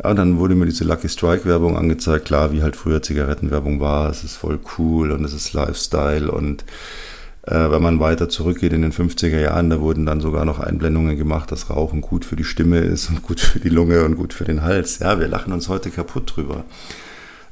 Ja, 0.03 0.13
dann 0.13 0.39
wurde 0.39 0.56
mir 0.56 0.66
diese 0.66 0.83
Lucky 0.83 1.07
Strike 1.07 1.45
Werbung 1.45 1.78
angezeigt, 1.78 2.25
klar, 2.25 2.52
wie 2.52 2.61
halt 2.61 2.75
früher 2.75 3.02
Zigarettenwerbung 3.02 3.80
war. 3.80 4.09
Es 4.09 4.23
ist 4.23 4.35
voll 4.35 4.59
cool 4.78 5.11
und 5.11 5.23
es 5.23 5.33
ist 5.33 5.54
Lifestyle 5.54 6.30
und 6.30 6.66
äh, 7.44 7.69
wenn 7.69 7.81
man 7.81 7.99
weiter 7.99 8.28
zurückgeht 8.28 8.73
in 8.73 8.81
den 8.81 8.92
50er 8.92 9.40
Jahren, 9.40 9.69
da 9.69 9.80
wurden 9.80 10.06
dann 10.06 10.19
sogar 10.19 10.45
noch 10.45 10.59
Einblendungen 10.59 11.18
gemacht, 11.18 11.52
dass 11.52 11.69
Rauchen 11.69 12.02
gut 12.02 12.25
für 12.25 12.35
die 12.35 12.44
Stimme 12.44 12.80
ist 12.80 13.09
und 13.09 13.21
gut 13.21 13.40
für 13.40 13.59
die 13.59 13.69
Lunge 13.69 14.04
und 14.04 14.16
gut 14.16 14.33
für 14.33 14.45
den 14.45 14.64
Hals. 14.64 14.99
Ja, 14.99 15.19
wir 15.19 15.28
lachen 15.28 15.54
uns 15.54 15.69
heute 15.69 15.92
kaputt 15.92 16.33
drüber. 16.35 16.66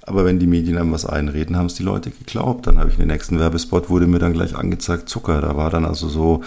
Aber 0.06 0.26
wenn 0.26 0.38
die 0.38 0.48
Medien 0.48 0.78
einem 0.78 0.92
was 0.92 1.06
einreden, 1.06 1.56
haben 1.56 1.68
es 1.68 1.76
die 1.76 1.84
Leute 1.84 2.12
geglaubt. 2.12 2.68
Dann 2.68 2.78
habe 2.78 2.90
ich 2.90 2.96
in 2.96 3.02
den 3.02 3.08
nächsten 3.08 3.40
Werbespot, 3.40 3.90
wurde 3.90 4.08
mir 4.08 4.20
dann 4.20 4.34
gleich 4.34 4.54
angezeigt 4.54 5.08
Zucker. 5.08 5.40
Da 5.40 5.56
war 5.56 5.70
dann 5.70 5.86
also 5.86 6.10
so, 6.10 6.42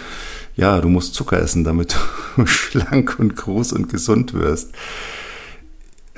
ja, 0.55 0.79
du 0.79 0.89
musst 0.89 1.15
Zucker 1.15 1.39
essen, 1.39 1.63
damit 1.63 1.95
du 2.35 2.45
schlank 2.45 3.17
und 3.17 3.35
groß 3.35 3.73
und 3.73 3.89
gesund 3.89 4.35
wirst. 4.35 4.73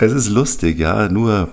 Es 0.01 0.13
ist 0.13 0.29
lustig, 0.29 0.79
ja, 0.79 1.09
nur 1.09 1.49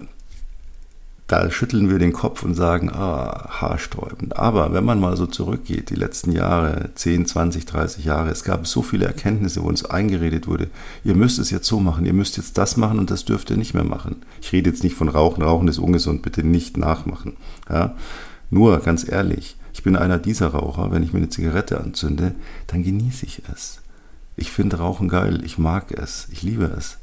da 1.26 1.50
schütteln 1.50 1.90
wir 1.90 1.98
den 1.98 2.12
Kopf 2.12 2.44
und 2.44 2.54
sagen, 2.54 2.90
ah, 2.92 3.48
haarsträubend. 3.60 4.36
Aber 4.36 4.72
wenn 4.72 4.84
man 4.84 5.00
mal 5.00 5.16
so 5.16 5.26
zurückgeht, 5.26 5.90
die 5.90 5.96
letzten 5.96 6.30
Jahre, 6.30 6.90
10, 6.94 7.26
20, 7.26 7.66
30 7.66 8.04
Jahre, 8.04 8.30
es 8.30 8.44
gab 8.44 8.68
so 8.68 8.82
viele 8.82 9.06
Erkenntnisse, 9.06 9.64
wo 9.64 9.66
uns 9.66 9.84
eingeredet 9.84 10.46
wurde, 10.46 10.68
ihr 11.02 11.16
müsst 11.16 11.40
es 11.40 11.50
jetzt 11.50 11.66
so 11.66 11.80
machen, 11.80 12.06
ihr 12.06 12.12
müsst 12.12 12.36
jetzt 12.36 12.56
das 12.56 12.76
machen 12.76 13.00
und 13.00 13.10
das 13.10 13.24
dürft 13.24 13.50
ihr 13.50 13.56
nicht 13.56 13.74
mehr 13.74 13.82
machen. 13.82 14.22
Ich 14.40 14.52
rede 14.52 14.70
jetzt 14.70 14.84
nicht 14.84 14.94
von 14.94 15.08
Rauchen, 15.08 15.42
Rauchen 15.42 15.66
ist 15.66 15.78
ungesund, 15.78 16.22
bitte 16.22 16.44
nicht 16.44 16.76
nachmachen. 16.76 17.36
Ja? 17.68 17.96
Nur, 18.50 18.78
ganz 18.78 19.08
ehrlich, 19.08 19.56
ich 19.74 19.82
bin 19.82 19.96
einer 19.96 20.18
dieser 20.18 20.50
Raucher, 20.50 20.92
wenn 20.92 21.02
ich 21.02 21.12
mir 21.12 21.18
eine 21.18 21.30
Zigarette 21.30 21.80
anzünde, 21.80 22.36
dann 22.68 22.84
genieße 22.84 23.26
ich 23.26 23.42
es. 23.52 23.82
Ich 24.36 24.52
finde 24.52 24.76
Rauchen 24.76 25.08
geil, 25.08 25.42
ich 25.44 25.58
mag 25.58 25.90
es, 25.90 26.28
ich 26.30 26.44
liebe 26.44 26.66
es. 26.66 26.98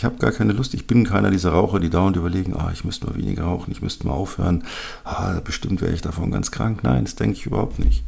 Ich 0.00 0.04
habe 0.06 0.16
gar 0.16 0.32
keine 0.32 0.54
Lust. 0.54 0.72
Ich 0.72 0.86
bin 0.86 1.04
keiner 1.04 1.30
dieser 1.30 1.50
Raucher, 1.50 1.78
die 1.78 1.90
dauernd 1.90 2.16
überlegen, 2.16 2.56
ah, 2.56 2.70
ich 2.72 2.86
müsste 2.86 3.04
mal 3.04 3.16
weniger 3.16 3.42
rauchen, 3.42 3.70
ich 3.70 3.82
müsste 3.82 4.06
mal 4.06 4.14
aufhören. 4.14 4.64
Ah, 5.04 5.38
bestimmt 5.44 5.82
wäre 5.82 5.92
ich 5.92 6.00
davon 6.00 6.30
ganz 6.30 6.50
krank. 6.50 6.82
Nein, 6.82 7.04
das 7.04 7.16
denke 7.16 7.36
ich 7.36 7.44
überhaupt 7.44 7.78
nicht. 7.78 8.02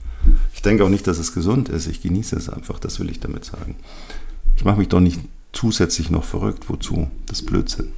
Ich 0.55 0.63
denke 0.63 0.87
auch 0.87 0.89
nicht, 0.89 1.07
dass 1.07 1.19
es 1.19 1.35
gesund 1.35 1.69
ist. 1.69 1.87
Ich 1.89 2.01
genieße 2.01 2.35
es 2.35 2.49
einfach, 2.49 2.79
das 2.79 2.99
will 2.99 3.11
ich 3.11 3.21
damit 3.21 3.45
sagen. 3.45 3.77
Ich 4.57 4.65
mache 4.65 4.79
mich 4.79 4.89
doch 4.89 5.01
nicht 5.01 5.21
zusätzlich 5.53 6.09
noch 6.09 6.25
verrückt. 6.25 6.71
Wozu? 6.71 7.11
Das 7.27 7.41
ist 7.41 7.47
Blödsinn. 7.47 7.89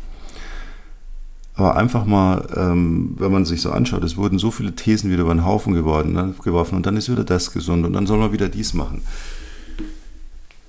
Aber 1.55 1.77
einfach 1.77 2.05
mal, 2.05 2.49
ähm, 2.57 3.15
wenn 3.17 3.31
man 3.31 3.45
sich 3.45 3.63
so 3.63 3.71
anschaut, 3.71 4.03
es 4.03 4.17
wurden 4.17 4.41
so 4.41 4.51
viele 4.51 4.75
Thesen 4.75 5.13
wieder 5.13 5.23
über 5.23 5.35
den 5.35 5.45
Haufen 5.45 5.73
geworden, 5.73 6.15
ne, 6.15 6.35
geworfen 6.43 6.75
und 6.75 6.85
dann 6.85 6.97
ist 6.97 7.09
wieder 7.09 7.23
das 7.23 7.53
gesund 7.53 7.87
und 7.87 7.93
dann 7.93 8.09
soll 8.09 8.19
man 8.19 8.33
wieder 8.33 8.49
dies 8.49 8.75
machen. 8.75 9.03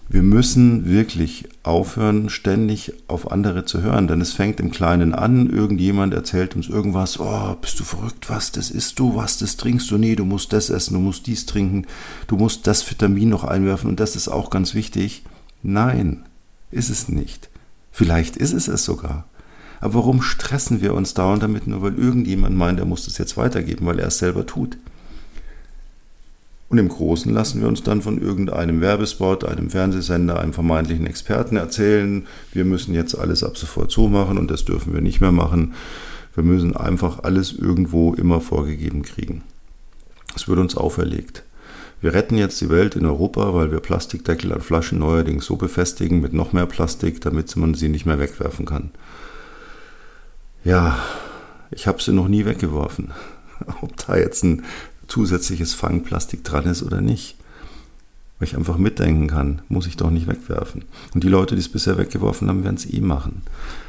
Wir 0.07 0.21
müssen 0.21 0.85
wirklich 0.85 1.49
aufhören, 1.63 2.29
ständig 2.29 2.93
auf 3.07 3.31
andere 3.31 3.65
zu 3.65 3.81
hören, 3.81 4.07
denn 4.07 4.21
es 4.21 4.33
fängt 4.33 4.59
im 4.59 4.69
Kleinen 4.69 5.15
an. 5.15 5.49
Irgendjemand 5.49 6.13
erzählt 6.13 6.55
uns 6.55 6.69
irgendwas. 6.69 7.19
Oh, 7.19 7.55
bist 7.59 7.79
du 7.79 7.83
verrückt? 7.83 8.29
Was, 8.29 8.51
das 8.51 8.69
isst 8.69 8.99
du? 8.99 9.15
Was, 9.15 9.39
das 9.39 9.57
trinkst 9.57 9.89
du? 9.89 9.97
Nee, 9.97 10.15
du 10.15 10.23
musst 10.23 10.53
das 10.53 10.69
essen, 10.69 10.93
du 10.93 10.99
musst 10.99 11.25
dies 11.25 11.47
trinken, 11.47 11.87
du 12.27 12.37
musst 12.37 12.67
das 12.67 12.89
Vitamin 12.89 13.29
noch 13.29 13.43
einwerfen 13.43 13.89
und 13.89 13.99
das 13.99 14.15
ist 14.15 14.27
auch 14.27 14.51
ganz 14.51 14.75
wichtig. 14.75 15.23
Nein, 15.63 16.23
ist 16.69 16.91
es 16.91 17.09
nicht. 17.09 17.49
Vielleicht 17.91 18.37
ist 18.37 18.53
es 18.53 18.67
es 18.67 18.85
sogar. 18.85 19.25
Aber 19.81 19.95
warum 19.95 20.21
stressen 20.21 20.81
wir 20.81 20.93
uns 20.93 21.15
dauernd 21.15 21.41
damit, 21.41 21.65
nur 21.65 21.81
weil 21.81 21.97
irgendjemand 21.97 22.55
meint, 22.55 22.79
er 22.79 22.85
muss 22.85 23.05
das 23.05 23.17
jetzt 23.17 23.37
weitergeben, 23.37 23.87
weil 23.87 23.99
er 23.99 24.07
es 24.07 24.19
selber 24.19 24.45
tut? 24.45 24.77
Und 26.75 26.79
im 26.79 26.89
Großen 26.89 27.33
lassen 27.33 27.61
wir 27.61 27.69
uns 27.69 27.83
dann 27.83 28.01
von 28.01 28.21
irgendeinem 28.21 28.81
Werbespot, 28.81 29.45
einem 29.45 29.69
Fernsehsender, 29.69 30.41
einem 30.41 30.51
vermeintlichen 30.51 31.07
Experten 31.07 31.55
erzählen, 31.55 32.27
wir 32.51 32.65
müssen 32.65 32.93
jetzt 32.93 33.17
alles 33.17 33.45
ab 33.45 33.57
sofort 33.57 33.91
so 33.91 34.09
machen 34.09 34.37
und 34.37 34.51
das 34.51 34.65
dürfen 34.65 34.93
wir 34.93 34.99
nicht 34.99 35.21
mehr 35.21 35.31
machen. 35.31 35.73
Wir 36.33 36.43
müssen 36.43 36.75
einfach 36.75 37.23
alles 37.23 37.53
irgendwo 37.53 38.13
immer 38.13 38.41
vorgegeben 38.41 39.03
kriegen. 39.03 39.43
Es 40.35 40.49
wird 40.49 40.59
uns 40.59 40.75
auferlegt. 40.75 41.43
Wir 42.01 42.13
retten 42.13 42.37
jetzt 42.37 42.59
die 42.59 42.69
Welt 42.69 42.97
in 42.97 43.05
Europa, 43.05 43.53
weil 43.53 43.71
wir 43.71 43.79
Plastikdeckel 43.79 44.51
an 44.51 44.59
Flaschen 44.59 44.99
neuerdings 44.99 45.45
so 45.45 45.55
befestigen 45.55 46.19
mit 46.19 46.33
noch 46.33 46.51
mehr 46.51 46.65
Plastik, 46.65 47.21
damit 47.21 47.55
man 47.55 47.73
sie 47.75 47.87
nicht 47.87 48.05
mehr 48.05 48.19
wegwerfen 48.19 48.65
kann. 48.65 48.91
Ja, 50.65 50.99
ich 51.71 51.87
habe 51.87 52.03
sie 52.03 52.11
noch 52.11 52.27
nie 52.27 52.43
weggeworfen. 52.43 53.13
Ob 53.81 53.95
da 54.05 54.17
jetzt 54.17 54.43
ein 54.43 54.63
zusätzliches 55.07 55.73
Fangplastik 55.73 56.43
dran 56.43 56.65
ist 56.65 56.83
oder 56.83 57.01
nicht. 57.01 57.35
Weil 58.39 58.49
ich 58.49 58.57
einfach 58.57 58.77
mitdenken 58.77 59.27
kann, 59.27 59.61
muss 59.69 59.87
ich 59.87 59.95
doch 59.95 60.11
nicht 60.11 60.27
wegwerfen. 60.27 60.83
Und 61.13 61.23
die 61.23 61.29
Leute, 61.29 61.55
die 61.55 61.61
es 61.61 61.69
bisher 61.69 61.97
weggeworfen 61.97 62.49
haben, 62.49 62.65
werden 62.65 62.75
es 62.75 62.91
eh 62.91 62.99
machen. 62.99 63.43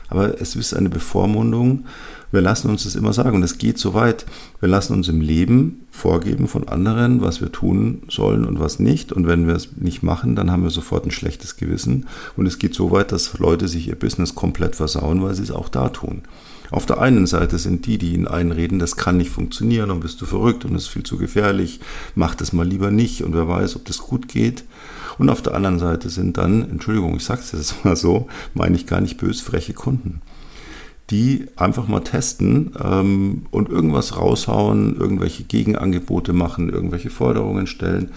Aber 0.08 0.40
es 0.40 0.54
ist 0.54 0.72
eine 0.72 0.88
Bevormundung. 0.88 1.86
Wir 2.30 2.40
lassen 2.40 2.70
uns 2.70 2.84
das 2.84 2.94
immer 2.94 3.12
sagen. 3.12 3.36
Und 3.36 3.42
es 3.42 3.58
geht 3.58 3.78
so 3.78 3.94
weit. 3.94 4.24
Wir 4.60 4.68
lassen 4.68 4.92
uns 4.92 5.08
im 5.08 5.20
Leben 5.20 5.86
vorgeben 5.90 6.46
von 6.46 6.68
anderen, 6.68 7.22
was 7.22 7.40
wir 7.40 7.50
tun 7.50 8.02
sollen 8.08 8.44
und 8.44 8.60
was 8.60 8.78
nicht. 8.78 9.12
Und 9.12 9.26
wenn 9.26 9.48
wir 9.48 9.54
es 9.54 9.76
nicht 9.76 10.04
machen, 10.04 10.36
dann 10.36 10.50
haben 10.52 10.62
wir 10.62 10.70
sofort 10.70 11.04
ein 11.04 11.10
schlechtes 11.10 11.56
Gewissen. 11.56 12.06
Und 12.36 12.46
es 12.46 12.58
geht 12.58 12.74
so 12.74 12.92
weit, 12.92 13.10
dass 13.10 13.38
Leute 13.38 13.66
sich 13.66 13.88
ihr 13.88 13.96
Business 13.96 14.36
komplett 14.36 14.76
versauen, 14.76 15.22
weil 15.24 15.34
sie 15.34 15.42
es 15.42 15.50
auch 15.50 15.68
da 15.68 15.88
tun. 15.88 16.22
Auf 16.70 16.86
der 16.86 17.00
einen 17.00 17.26
Seite 17.26 17.58
sind 17.58 17.86
die, 17.86 17.98
die 17.98 18.14
ihnen 18.14 18.26
einreden, 18.26 18.78
das 18.78 18.96
kann 18.96 19.16
nicht 19.16 19.30
funktionieren 19.30 19.90
und 19.90 20.00
bist 20.00 20.20
du 20.20 20.26
verrückt 20.26 20.64
und 20.64 20.74
es 20.74 20.84
ist 20.84 20.88
viel 20.88 21.04
zu 21.04 21.16
gefährlich, 21.16 21.80
mach 22.14 22.34
das 22.34 22.52
mal 22.52 22.66
lieber 22.66 22.90
nicht 22.90 23.22
und 23.22 23.34
wer 23.34 23.48
weiß, 23.48 23.76
ob 23.76 23.84
das 23.84 23.98
gut 23.98 24.28
geht. 24.28 24.64
Und 25.18 25.30
auf 25.30 25.42
der 25.42 25.54
anderen 25.54 25.78
Seite 25.78 26.10
sind 26.10 26.36
dann, 26.36 26.68
Entschuldigung, 26.68 27.16
ich 27.16 27.24
sag's 27.24 27.52
jetzt 27.52 27.84
mal 27.84 27.96
so, 27.96 28.28
meine 28.54 28.76
ich 28.76 28.86
gar 28.86 29.00
nicht 29.00 29.18
bös, 29.18 29.40
freche 29.40 29.72
Kunden, 29.72 30.20
die 31.10 31.46
einfach 31.56 31.88
mal 31.88 32.00
testen 32.00 32.72
ähm, 32.82 33.46
und 33.50 33.68
irgendwas 33.68 34.16
raushauen, 34.16 34.96
irgendwelche 34.96 35.44
Gegenangebote 35.44 36.32
machen, 36.32 36.68
irgendwelche 36.68 37.10
Forderungen 37.10 37.66
stellen. 37.66 38.10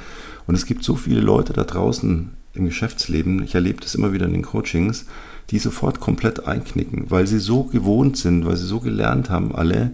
Und 0.48 0.56
es 0.56 0.66
gibt 0.66 0.84
so 0.84 0.96
viele 0.96 1.22
Leute 1.22 1.54
da 1.54 1.64
draußen 1.64 2.32
im 2.54 2.66
Geschäftsleben, 2.66 3.44
ich 3.44 3.54
erlebe 3.54 3.80
das 3.82 3.94
immer 3.94 4.12
wieder 4.12 4.26
in 4.26 4.34
den 4.34 4.42
Coachings, 4.42 5.06
die 5.52 5.60
sofort 5.60 6.00
komplett 6.00 6.46
einknicken, 6.46 7.10
weil 7.10 7.28
sie 7.28 7.40
so 7.40 7.64
gewohnt 7.64 8.18
sind, 8.18 8.46
weil 8.46 8.56
sie 8.56 8.68
so 8.68 8.80
gelernt 8.80 9.30
haben, 9.30 9.56
alle, 9.56 9.92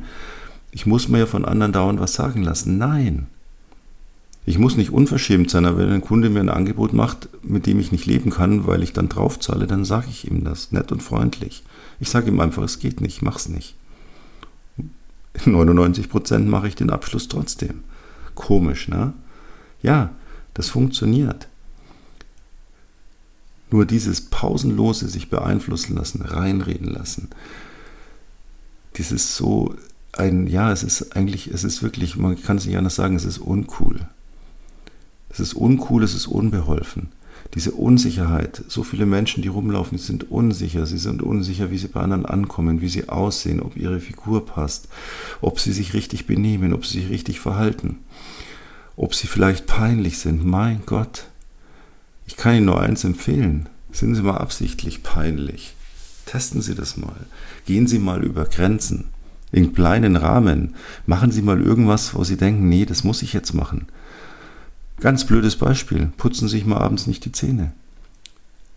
ich 0.72 0.86
muss 0.86 1.08
mir 1.08 1.20
ja 1.20 1.26
von 1.26 1.46
anderen 1.46 1.72
dauernd 1.72 2.00
was 2.00 2.14
sagen 2.14 2.44
lassen. 2.44 2.78
Nein. 2.78 3.28
Ich 4.46 4.60
muss 4.60 4.78
nicht 4.78 4.92
unverschämt 4.92 5.50
sein, 5.50 5.66
aber 5.66 5.80
wenn 5.80 5.92
ein 5.92 6.02
Kunde 6.02 6.30
mir 6.30 6.42
ein 6.42 6.50
Angebot 6.50 6.94
macht, 6.94 7.30
mit 7.42 7.66
dem 7.66 7.80
ich 7.80 7.92
nicht 7.92 8.06
leben 8.06 8.30
kann, 8.30 8.68
weil 8.68 8.84
ich 8.84 8.94
dann 8.94 9.10
draufzahle, 9.10 9.66
dann 9.66 9.86
sage 9.86 10.08
ich 10.10 10.30
ihm 10.30 10.44
das, 10.44 10.72
nett 10.72 10.92
und 10.92 11.02
freundlich. 11.02 11.64
Ich 12.00 12.10
sage 12.10 12.30
ihm 12.30 12.40
einfach, 12.40 12.62
es 12.62 12.80
geht 12.80 13.02
nicht, 13.02 13.22
mach's 13.24 13.50
nicht. 13.50 13.76
In 15.46 15.54
99 15.54 16.10
Prozent 16.10 16.48
mache 16.48 16.68
ich 16.68 16.76
den 16.76 16.92
Abschluss 16.92 17.28
trotzdem. 17.28 17.84
Komisch, 18.36 18.88
ne? 18.88 19.14
Ja, 19.82 20.12
das 20.54 20.70
funktioniert. 20.70 21.48
Nur 23.72 23.86
dieses 23.86 24.22
pausenlose 24.22 25.08
sich 25.08 25.30
beeinflussen 25.30 25.96
lassen, 25.96 26.22
reinreden 26.22 26.92
lassen, 26.92 27.30
dieses 28.98 29.36
so 29.36 29.76
ein, 30.14 30.48
ja, 30.48 30.72
es 30.72 30.84
ist 30.84 31.16
eigentlich, 31.16 31.48
es 31.48 31.64
ist 31.64 31.84
wirklich, 31.84 32.16
man 32.16 32.42
kann 32.42 32.58
es 32.58 32.66
nicht 32.66 32.78
anders 32.78 32.96
sagen, 32.96 33.16
es 33.16 33.26
ist 33.26 33.40
uncool. 33.40 34.08
Es 35.30 35.40
ist 35.40 35.54
uncool, 35.54 36.04
es 36.04 36.16
ist 36.16 36.28
unbeholfen. 36.28 37.10
Diese 37.54 37.72
Unsicherheit, 37.72 38.64
so 38.68 38.84
viele 38.84 39.06
Menschen, 39.06 39.44
die 39.44 39.50
rumlaufen, 39.50 39.98
sind 39.98 40.32
unsicher. 40.32 40.86
Sie 40.86 40.98
sind 40.98 41.22
unsicher, 41.22 41.72
wie 41.72 41.78
sie 41.78 41.88
bei 41.88 42.02
anderen 42.02 42.26
ankommen, 42.26 42.82
wie 42.82 42.90
sie 42.90 43.10
aussehen, 43.10 43.62
ob 43.62 43.78
ihre 43.78 44.00
Figur 44.00 44.46
passt, 44.46 44.88
ob 45.42 45.60
sie 45.60 45.72
sich 45.72 45.94
richtig 45.94 46.26
benehmen, 46.26 46.74
ob 46.74 46.86
sie 46.86 47.02
sich 47.02 47.10
richtig 47.10 47.40
verhalten, 47.40 48.00
ob 48.96 49.14
sie 49.14 49.28
vielleicht 49.28 49.68
peinlich 49.68 50.18
sind. 50.18 50.46
Mein 50.46 50.82
Gott, 50.86 51.28
ich 52.28 52.38
kann 52.38 52.56
Ihnen 52.56 52.66
nur 52.66 52.82
eins 52.82 53.04
empfehlen. 53.04 53.70
Sind 53.92 54.16
Sie 54.16 54.22
mal 54.22 54.38
absichtlich 54.38 55.04
peinlich. 55.04 55.76
Testen 56.26 56.62
Sie 56.62 56.76
das 56.76 56.98
mal. 56.98 57.16
Gehen 57.66 57.88
Sie 57.88 58.00
mal 58.00 58.24
über 58.24 58.46
Grenzen. 58.46 59.06
In 59.52 59.74
kleinen 59.74 60.16
Rahmen. 60.16 60.76
Machen 61.06 61.32
Sie 61.32 61.42
mal 61.42 61.62
irgendwas, 61.62 62.16
wo 62.16 62.24
Sie 62.24 62.36
denken, 62.36 62.68
nee, 62.68 62.86
das 62.86 63.04
muss 63.04 63.22
ich 63.22 63.34
jetzt 63.34 63.54
machen. 63.54 63.88
Ganz 65.00 65.26
blödes 65.26 65.56
Beispiel. 65.56 66.12
Putzen 66.18 66.48
Sie 66.48 66.58
sich 66.58 66.66
mal 66.66 66.80
abends 66.80 67.08
nicht 67.08 67.24
die 67.26 67.32
Zähne. 67.32 67.72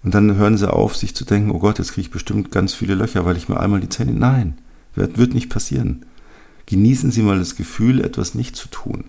Und 0.05 0.14
dann 0.14 0.37
hören 0.37 0.57
Sie 0.57 0.71
auf, 0.73 0.97
sich 0.97 1.14
zu 1.14 1.25
denken, 1.25 1.50
oh 1.50 1.59
Gott, 1.59 1.78
jetzt 1.78 1.93
kriege 1.93 2.07
ich 2.07 2.12
bestimmt 2.12 2.52
ganz 2.52 2.75
viele 2.75 2.95
Löcher, 2.95 3.25
weil 3.25 3.37
ich 3.37 3.49
mir 3.49 3.59
einmal 3.59 3.81
die 3.81 3.88
Zähne. 3.88 4.12
Nein, 4.12 4.59
wird 4.95 5.35
nicht 5.35 5.49
passieren. 5.49 6.05
Genießen 6.67 7.11
Sie 7.11 7.23
mal 7.23 7.38
das 7.38 7.57
Gefühl, 7.57 8.05
etwas 8.05 8.35
nicht 8.35 8.55
zu 8.55 8.69
tun. 8.69 9.05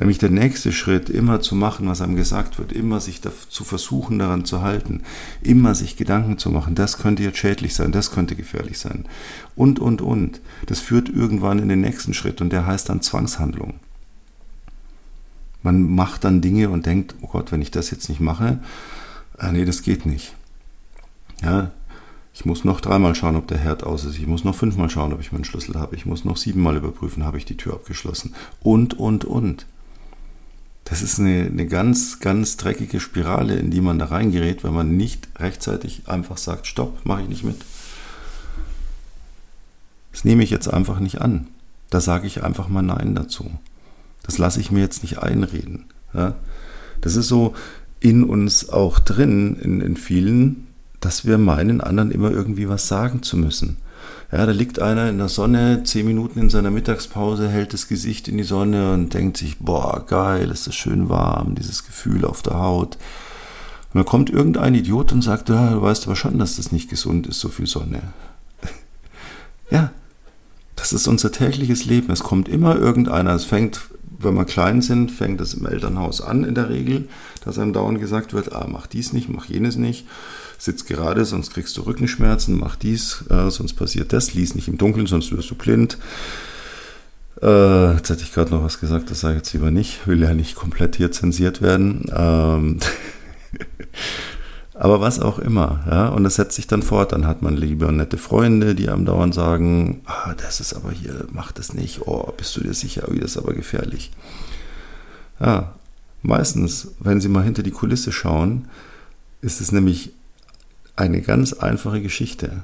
Nämlich 0.00 0.18
der 0.18 0.30
nächste 0.30 0.72
Schritt, 0.72 1.08
immer 1.08 1.40
zu 1.40 1.54
machen, 1.54 1.86
was 1.86 2.00
einem 2.00 2.16
gesagt 2.16 2.58
wird, 2.58 2.72
immer 2.72 2.98
sich 3.00 3.20
zu 3.22 3.62
versuchen, 3.62 4.18
daran 4.18 4.44
zu 4.44 4.60
halten, 4.60 5.02
immer 5.40 5.76
sich 5.76 5.96
Gedanken 5.96 6.36
zu 6.36 6.50
machen, 6.50 6.74
das 6.74 6.98
könnte 6.98 7.22
jetzt 7.22 7.38
schädlich 7.38 7.74
sein, 7.74 7.92
das 7.92 8.10
könnte 8.10 8.34
gefährlich 8.34 8.78
sein. 8.78 9.04
Und, 9.54 9.78
und, 9.78 10.02
und. 10.02 10.40
Das 10.66 10.80
führt 10.80 11.08
irgendwann 11.08 11.60
in 11.60 11.68
den 11.68 11.80
nächsten 11.80 12.12
Schritt 12.12 12.40
und 12.40 12.50
der 12.50 12.66
heißt 12.66 12.88
dann 12.88 13.02
Zwangshandlung. 13.02 13.74
Man 15.62 15.94
macht 15.94 16.24
dann 16.24 16.40
Dinge 16.40 16.70
und 16.70 16.86
denkt, 16.86 17.14
oh 17.22 17.28
Gott, 17.28 17.52
wenn 17.52 17.62
ich 17.62 17.70
das 17.70 17.92
jetzt 17.92 18.08
nicht 18.08 18.20
mache, 18.20 18.58
äh, 19.38 19.52
nee, 19.52 19.64
das 19.64 19.82
geht 19.82 20.06
nicht. 20.06 20.34
Ja, 21.40 21.70
ich 22.34 22.44
muss 22.44 22.64
noch 22.64 22.80
dreimal 22.80 23.14
schauen, 23.14 23.36
ob 23.36 23.46
der 23.46 23.58
Herd 23.58 23.84
aus 23.84 24.04
ist. 24.04 24.18
Ich 24.18 24.26
muss 24.26 24.42
noch 24.42 24.56
fünfmal 24.56 24.90
schauen, 24.90 25.12
ob 25.12 25.20
ich 25.20 25.30
meinen 25.30 25.44
Schlüssel 25.44 25.76
habe. 25.76 25.94
Ich 25.94 26.04
muss 26.04 26.24
noch 26.24 26.36
siebenmal 26.36 26.76
überprüfen, 26.76 27.24
habe 27.24 27.38
ich 27.38 27.44
die 27.44 27.56
Tür 27.56 27.74
abgeschlossen. 27.74 28.34
Und, 28.60 28.98
und, 28.98 29.24
und. 29.24 29.66
Das 30.84 31.00
ist 31.00 31.18
eine, 31.18 31.46
eine 31.46 31.66
ganz, 31.66 32.20
ganz 32.20 32.56
dreckige 32.56 33.00
Spirale, 33.00 33.56
in 33.56 33.70
die 33.70 33.80
man 33.80 33.98
da 33.98 34.06
reingerät, 34.06 34.64
wenn 34.64 34.74
man 34.74 34.96
nicht 34.96 35.28
rechtzeitig 35.36 36.02
einfach 36.06 36.36
sagt, 36.36 36.66
stopp, 36.66 37.04
mache 37.06 37.22
ich 37.22 37.28
nicht 37.28 37.44
mit. 37.44 37.56
Das 40.12 40.24
nehme 40.24 40.44
ich 40.44 40.50
jetzt 40.50 40.68
einfach 40.68 41.00
nicht 41.00 41.20
an. 41.20 41.48
Da 41.90 42.00
sage 42.00 42.26
ich 42.26 42.44
einfach 42.44 42.68
mal 42.68 42.82
Nein 42.82 43.14
dazu. 43.14 43.50
Das 44.22 44.38
lasse 44.38 44.60
ich 44.60 44.70
mir 44.70 44.80
jetzt 44.80 45.02
nicht 45.02 45.18
einreden. 45.18 45.86
Ja? 46.12 46.34
Das 47.00 47.16
ist 47.16 47.28
so 47.28 47.54
in 48.00 48.22
uns 48.22 48.68
auch 48.68 48.98
drin, 48.98 49.56
in, 49.56 49.80
in 49.80 49.96
vielen, 49.96 50.66
dass 51.00 51.24
wir 51.24 51.38
meinen, 51.38 51.80
anderen 51.80 52.10
immer 52.10 52.30
irgendwie 52.30 52.68
was 52.68 52.88
sagen 52.88 53.22
zu 53.22 53.36
müssen. 53.36 53.78
Ja, 54.32 54.46
da 54.46 54.52
liegt 54.52 54.80
einer 54.80 55.08
in 55.08 55.18
der 55.18 55.28
Sonne, 55.28 55.82
zehn 55.84 56.06
Minuten 56.06 56.38
in 56.38 56.50
seiner 56.50 56.70
Mittagspause, 56.70 57.48
hält 57.48 57.72
das 57.72 57.88
Gesicht 57.88 58.26
in 58.28 58.36
die 58.36 58.44
Sonne 58.44 58.92
und 58.92 59.14
denkt 59.14 59.36
sich, 59.36 59.58
boah, 59.58 60.04
geil, 60.06 60.50
ist 60.50 60.66
das 60.66 60.74
schön 60.74 61.08
warm, 61.08 61.54
dieses 61.54 61.84
Gefühl 61.84 62.24
auf 62.24 62.42
der 62.42 62.58
Haut. 62.58 62.96
Und 63.92 63.98
dann 63.98 64.04
kommt 64.04 64.30
irgendein 64.30 64.74
Idiot 64.74 65.12
und 65.12 65.22
sagt, 65.22 65.50
ja, 65.50 65.70
du 65.70 65.82
weißt 65.82 66.06
aber 66.06 66.16
schon, 66.16 66.38
dass 66.38 66.56
das 66.56 66.72
nicht 66.72 66.90
gesund 66.90 67.26
ist, 67.26 67.38
so 67.38 67.48
viel 67.48 67.66
Sonne. 67.66 68.02
ja, 69.70 69.92
das 70.74 70.92
ist 70.92 71.06
unser 71.06 71.30
tägliches 71.30 71.84
Leben. 71.84 72.10
Es 72.10 72.22
kommt 72.22 72.48
immer 72.48 72.76
irgendeiner. 72.76 73.34
Es 73.34 73.44
fängt, 73.44 73.82
wenn 74.18 74.34
wir 74.34 74.46
klein 74.46 74.82
sind, 74.82 75.12
fängt 75.12 75.40
es 75.40 75.54
im 75.54 75.66
Elternhaus 75.66 76.20
an 76.20 76.42
in 76.44 76.54
der 76.54 76.70
Regel, 76.70 77.08
dass 77.44 77.58
einem 77.58 77.72
dauernd 77.72 78.00
gesagt 78.00 78.32
wird, 78.32 78.52
ah, 78.52 78.66
mach 78.68 78.86
dies 78.86 79.12
nicht, 79.12 79.28
mach 79.28 79.44
jenes 79.44 79.76
nicht 79.76 80.06
sitz 80.58 80.84
gerade, 80.84 81.24
sonst 81.24 81.52
kriegst 81.52 81.76
du 81.76 81.82
Rückenschmerzen, 81.82 82.58
mach 82.58 82.76
dies, 82.76 83.24
äh, 83.30 83.50
sonst 83.50 83.74
passiert 83.74 84.12
das, 84.12 84.34
lies 84.34 84.54
nicht 84.54 84.68
im 84.68 84.78
Dunkeln, 84.78 85.06
sonst 85.06 85.32
wirst 85.32 85.50
du 85.50 85.54
blind. 85.54 85.98
Äh, 87.42 87.94
jetzt 87.94 88.10
hätte 88.10 88.22
ich 88.22 88.32
gerade 88.32 88.50
noch 88.50 88.62
was 88.64 88.80
gesagt, 88.80 89.10
das 89.10 89.20
sage 89.20 89.34
ich 89.34 89.40
jetzt 89.40 89.52
lieber 89.52 89.70
nicht, 89.70 90.06
will 90.06 90.22
ja 90.22 90.34
nicht 90.34 90.54
komplett 90.54 90.96
hier 90.96 91.12
zensiert 91.12 91.62
werden. 91.62 92.10
Ähm 92.14 92.78
Aber 94.74 95.00
was 95.00 95.20
auch 95.20 95.38
immer, 95.38 95.84
ja, 95.88 96.08
und 96.08 96.24
das 96.24 96.34
setzt 96.34 96.56
sich 96.56 96.66
dann 96.66 96.82
fort. 96.82 97.12
Dann 97.12 97.28
hat 97.28 97.42
man 97.42 97.56
lieber 97.56 97.92
nette 97.92 98.18
Freunde, 98.18 98.74
die 98.74 98.88
einem 98.88 99.04
dauernd 99.04 99.32
sagen, 99.32 100.00
ah, 100.04 100.34
das 100.34 100.58
ist 100.58 100.74
aber 100.74 100.90
hier, 100.90 101.28
mach 101.30 101.52
das 101.52 101.74
nicht, 101.74 102.08
oh, 102.08 102.32
bist 102.36 102.56
du 102.56 102.60
dir 102.60 102.74
sicher, 102.74 103.04
oh, 103.06 103.14
das 103.14 103.32
ist 103.32 103.36
aber 103.36 103.54
gefährlich. 103.54 104.10
Ja, 105.38 105.74
Meistens, 106.26 106.88
wenn 107.00 107.20
Sie 107.20 107.28
mal 107.28 107.44
hinter 107.44 107.62
die 107.62 107.70
Kulisse 107.70 108.10
schauen, 108.10 108.66
ist 109.42 109.60
es 109.60 109.72
nämlich 109.72 110.12
eine 110.96 111.20
ganz 111.20 111.52
einfache 111.52 112.00
Geschichte. 112.00 112.62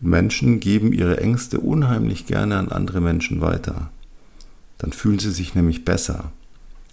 Menschen 0.00 0.60
geben 0.60 0.92
ihre 0.92 1.18
Ängste 1.18 1.60
unheimlich 1.60 2.26
gerne 2.26 2.56
an 2.56 2.70
andere 2.70 3.00
Menschen 3.00 3.40
weiter. 3.40 3.90
Dann 4.78 4.92
fühlen 4.92 5.18
sie 5.18 5.30
sich 5.30 5.54
nämlich 5.54 5.84
besser. 5.84 6.32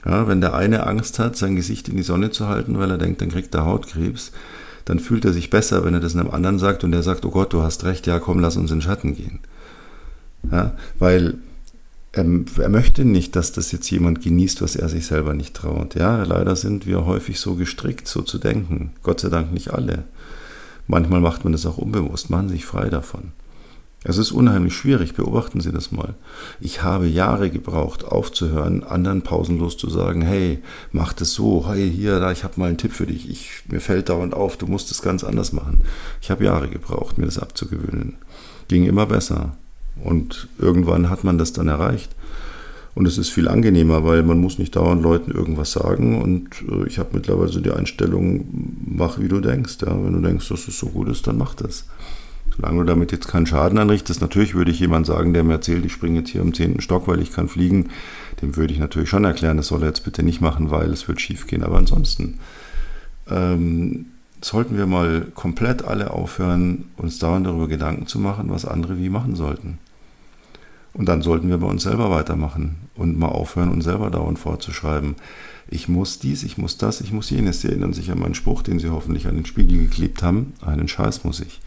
Ja, 0.05 0.27
wenn 0.27 0.41
der 0.41 0.53
eine 0.53 0.85
Angst 0.85 1.19
hat, 1.19 1.35
sein 1.37 1.55
Gesicht 1.55 1.89
in 1.89 1.97
die 1.97 2.03
Sonne 2.03 2.31
zu 2.31 2.47
halten, 2.47 2.77
weil 2.77 2.91
er 2.91 2.97
denkt, 2.97 3.21
dann 3.21 3.29
kriegt 3.29 3.53
er 3.55 3.65
Hautkrebs, 3.65 4.31
dann 4.85 4.99
fühlt 4.99 5.25
er 5.25 5.33
sich 5.33 5.49
besser, 5.49 5.83
wenn 5.83 5.93
er 5.93 5.99
das 5.99 6.15
einem 6.15 6.29
anderen 6.29 6.59
sagt 6.59 6.83
und 6.83 6.91
der 6.91 7.03
sagt, 7.03 7.25
oh 7.25 7.31
Gott, 7.31 7.53
du 7.53 7.61
hast 7.61 7.83
recht, 7.83 8.07
ja 8.07 8.19
komm, 8.19 8.39
lass 8.39 8.57
uns 8.57 8.71
in 8.71 8.77
den 8.77 8.83
Schatten 8.83 9.15
gehen. 9.15 9.39
Ja, 10.51 10.73
weil 10.99 11.35
er 12.17 12.69
möchte 12.69 13.05
nicht, 13.05 13.35
dass 13.35 13.51
das 13.51 13.71
jetzt 13.71 13.89
jemand 13.89 14.21
genießt, 14.21 14.61
was 14.61 14.75
er 14.75 14.89
sich 14.89 15.05
selber 15.05 15.33
nicht 15.33 15.55
traut. 15.55 15.95
Ja, 15.95 16.23
leider 16.23 16.55
sind 16.55 16.85
wir 16.85 17.05
häufig 17.05 17.39
so 17.39 17.55
gestrickt, 17.55 18.07
so 18.07 18.21
zu 18.21 18.37
denken. 18.37 18.91
Gott 19.03 19.19
sei 19.19 19.29
Dank 19.29 19.53
nicht 19.53 19.73
alle. 19.73 20.03
Manchmal 20.87 21.21
macht 21.21 21.43
man 21.43 21.53
das 21.53 21.65
auch 21.65 21.77
unbewusst, 21.77 22.29
machen 22.29 22.49
sich 22.49 22.65
frei 22.65 22.89
davon. 22.89 23.33
Es 24.03 24.17
ist 24.17 24.31
unheimlich 24.31 24.73
schwierig, 24.73 25.15
beobachten 25.15 25.59
Sie 25.59 25.71
das 25.71 25.91
mal. 25.91 26.13
Ich 26.61 26.83
habe 26.83 27.07
Jahre 27.07 27.49
gebraucht, 27.49 28.05
aufzuhören, 28.05 28.83
anderen 28.83 29.21
pausenlos 29.21 29.75
zu 29.75 29.89
sagen, 29.89 30.21
hey, 30.21 30.59
mach 30.91 31.13
das 31.13 31.33
so, 31.33 31.67
hey, 31.67 31.91
hier, 31.91 32.19
da, 32.19 32.31
ich 32.31 32.43
habe 32.43 32.59
mal 32.59 32.67
einen 32.67 32.77
Tipp 32.77 32.93
für 32.93 33.07
dich, 33.07 33.29
ich, 33.29 33.63
mir 33.67 33.81
fällt 33.81 34.09
dauernd 34.09 34.33
auf, 34.33 34.55
du 34.55 34.67
musst 34.67 34.91
es 34.91 35.01
ganz 35.01 35.23
anders 35.23 35.51
machen. 35.51 35.83
Ich 36.21 36.31
habe 36.31 36.45
Jahre 36.45 36.69
gebraucht, 36.69 37.17
mir 37.17 37.25
das 37.25 37.39
abzugewöhnen. 37.39 38.15
Ging 38.69 38.85
immer 38.85 39.07
besser. 39.07 39.57
Und 40.03 40.47
irgendwann 40.57 41.09
hat 41.09 41.23
man 41.23 41.37
das 41.37 41.53
dann 41.53 41.67
erreicht. 41.67 42.15
Und 42.97 43.05
es 43.07 43.19
ist 43.19 43.29
viel 43.29 43.47
angenehmer, 43.47 44.03
weil 44.03 44.23
man 44.23 44.39
muss 44.39 44.57
nicht 44.57 44.75
dauernd 44.75 45.03
Leuten 45.03 45.29
irgendwas 45.29 45.71
sagen. 45.71 46.19
Und 46.19 46.49
äh, 46.67 46.87
ich 46.87 46.97
habe 46.97 47.09
mittlerweile 47.13 47.49
so 47.49 47.59
die 47.59 47.71
Einstellung, 47.71 48.45
mach 48.85 49.19
wie 49.19 49.27
du 49.27 49.39
denkst. 49.39 49.77
Ja? 49.81 49.89
Wenn 49.89 50.13
du 50.13 50.19
denkst, 50.19 50.49
dass 50.49 50.67
es 50.67 50.79
so 50.79 50.87
gut 50.87 51.07
ist, 51.07 51.27
dann 51.27 51.37
mach 51.37 51.53
das. 51.53 51.85
Solange 52.55 52.79
du 52.79 52.85
damit 52.85 53.11
jetzt 53.11 53.27
keinen 53.27 53.45
Schaden 53.45 53.77
anrichtest, 53.77 54.19
natürlich 54.19 54.55
würde 54.55 54.71
ich 54.71 54.79
jemand 54.79 55.05
sagen, 55.05 55.31
der 55.31 55.43
mir 55.43 55.53
erzählt, 55.53 55.85
ich 55.85 55.91
springe 55.91 56.19
jetzt 56.19 56.31
hier 56.31 56.41
im 56.41 56.55
zehnten 56.55 56.81
Stock, 56.81 57.07
weil 57.07 57.21
ich 57.21 57.31
kann 57.31 57.47
fliegen, 57.47 57.89
dem 58.41 58.55
würde 58.55 58.73
ich 58.73 58.79
natürlich 58.79 59.09
schon 59.09 59.25
erklären, 59.25 59.57
das 59.57 59.67
soll 59.67 59.83
er 59.83 59.89
jetzt 59.89 60.03
bitte 60.03 60.23
nicht 60.23 60.41
machen, 60.41 60.71
weil 60.71 60.91
es 60.91 61.07
wird 61.07 61.21
schief 61.21 61.45
gehen. 61.45 61.61
Aber 61.61 61.77
ansonsten 61.77 62.39
ähm, 63.29 64.07
sollten 64.41 64.75
wir 64.75 64.87
mal 64.87 65.27
komplett 65.35 65.85
alle 65.85 66.09
aufhören, 66.09 66.85
uns 66.97 67.19
dauernd 67.19 67.45
darüber 67.45 67.67
Gedanken 67.67 68.07
zu 68.07 68.17
machen, 68.17 68.49
was 68.49 68.65
andere 68.65 68.97
wie 68.97 69.09
machen 69.09 69.35
sollten. 69.35 69.77
Und 70.97 71.05
dann 71.05 71.21
sollten 71.21 71.47
wir 71.49 71.59
bei 71.59 71.67
uns 71.67 71.83
selber 71.83 72.09
weitermachen 72.09 72.75
und 72.95 73.19
mal 73.19 73.27
aufhören, 73.27 73.69
uns 73.69 73.83
selber 73.83 74.09
dauernd 74.09 74.39
vorzuschreiben. 74.39 75.15
Ich 75.69 75.87
muss 75.87 76.17
dies, 76.17 76.43
ich 76.43 76.57
muss 76.57 76.77
das, 76.77 77.01
ich 77.01 77.11
muss 77.11 77.29
jenes. 77.29 77.61
Sie 77.61 77.67
erinnern 77.67 77.93
sich 77.93 78.09
an 78.09 78.19
meinen 78.19 78.33
Spruch, 78.33 78.63
den 78.63 78.79
Sie 78.79 78.89
hoffentlich 78.89 79.27
an 79.27 79.35
den 79.35 79.45
Spiegel 79.45 79.77
geklebt 79.77 80.23
haben. 80.23 80.53
Einen 80.61 80.87
Scheiß 80.87 81.23
muss 81.23 81.39
ich. 81.39 81.61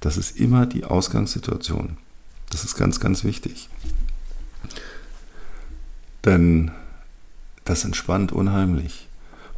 Das 0.00 0.16
ist 0.16 0.36
immer 0.38 0.66
die 0.66 0.84
Ausgangssituation. 0.84 1.96
Das 2.50 2.64
ist 2.64 2.76
ganz, 2.76 2.98
ganz 2.98 3.22
wichtig. 3.22 3.68
Denn 6.24 6.72
das 7.64 7.84
entspannt 7.84 8.32
unheimlich. 8.32 9.08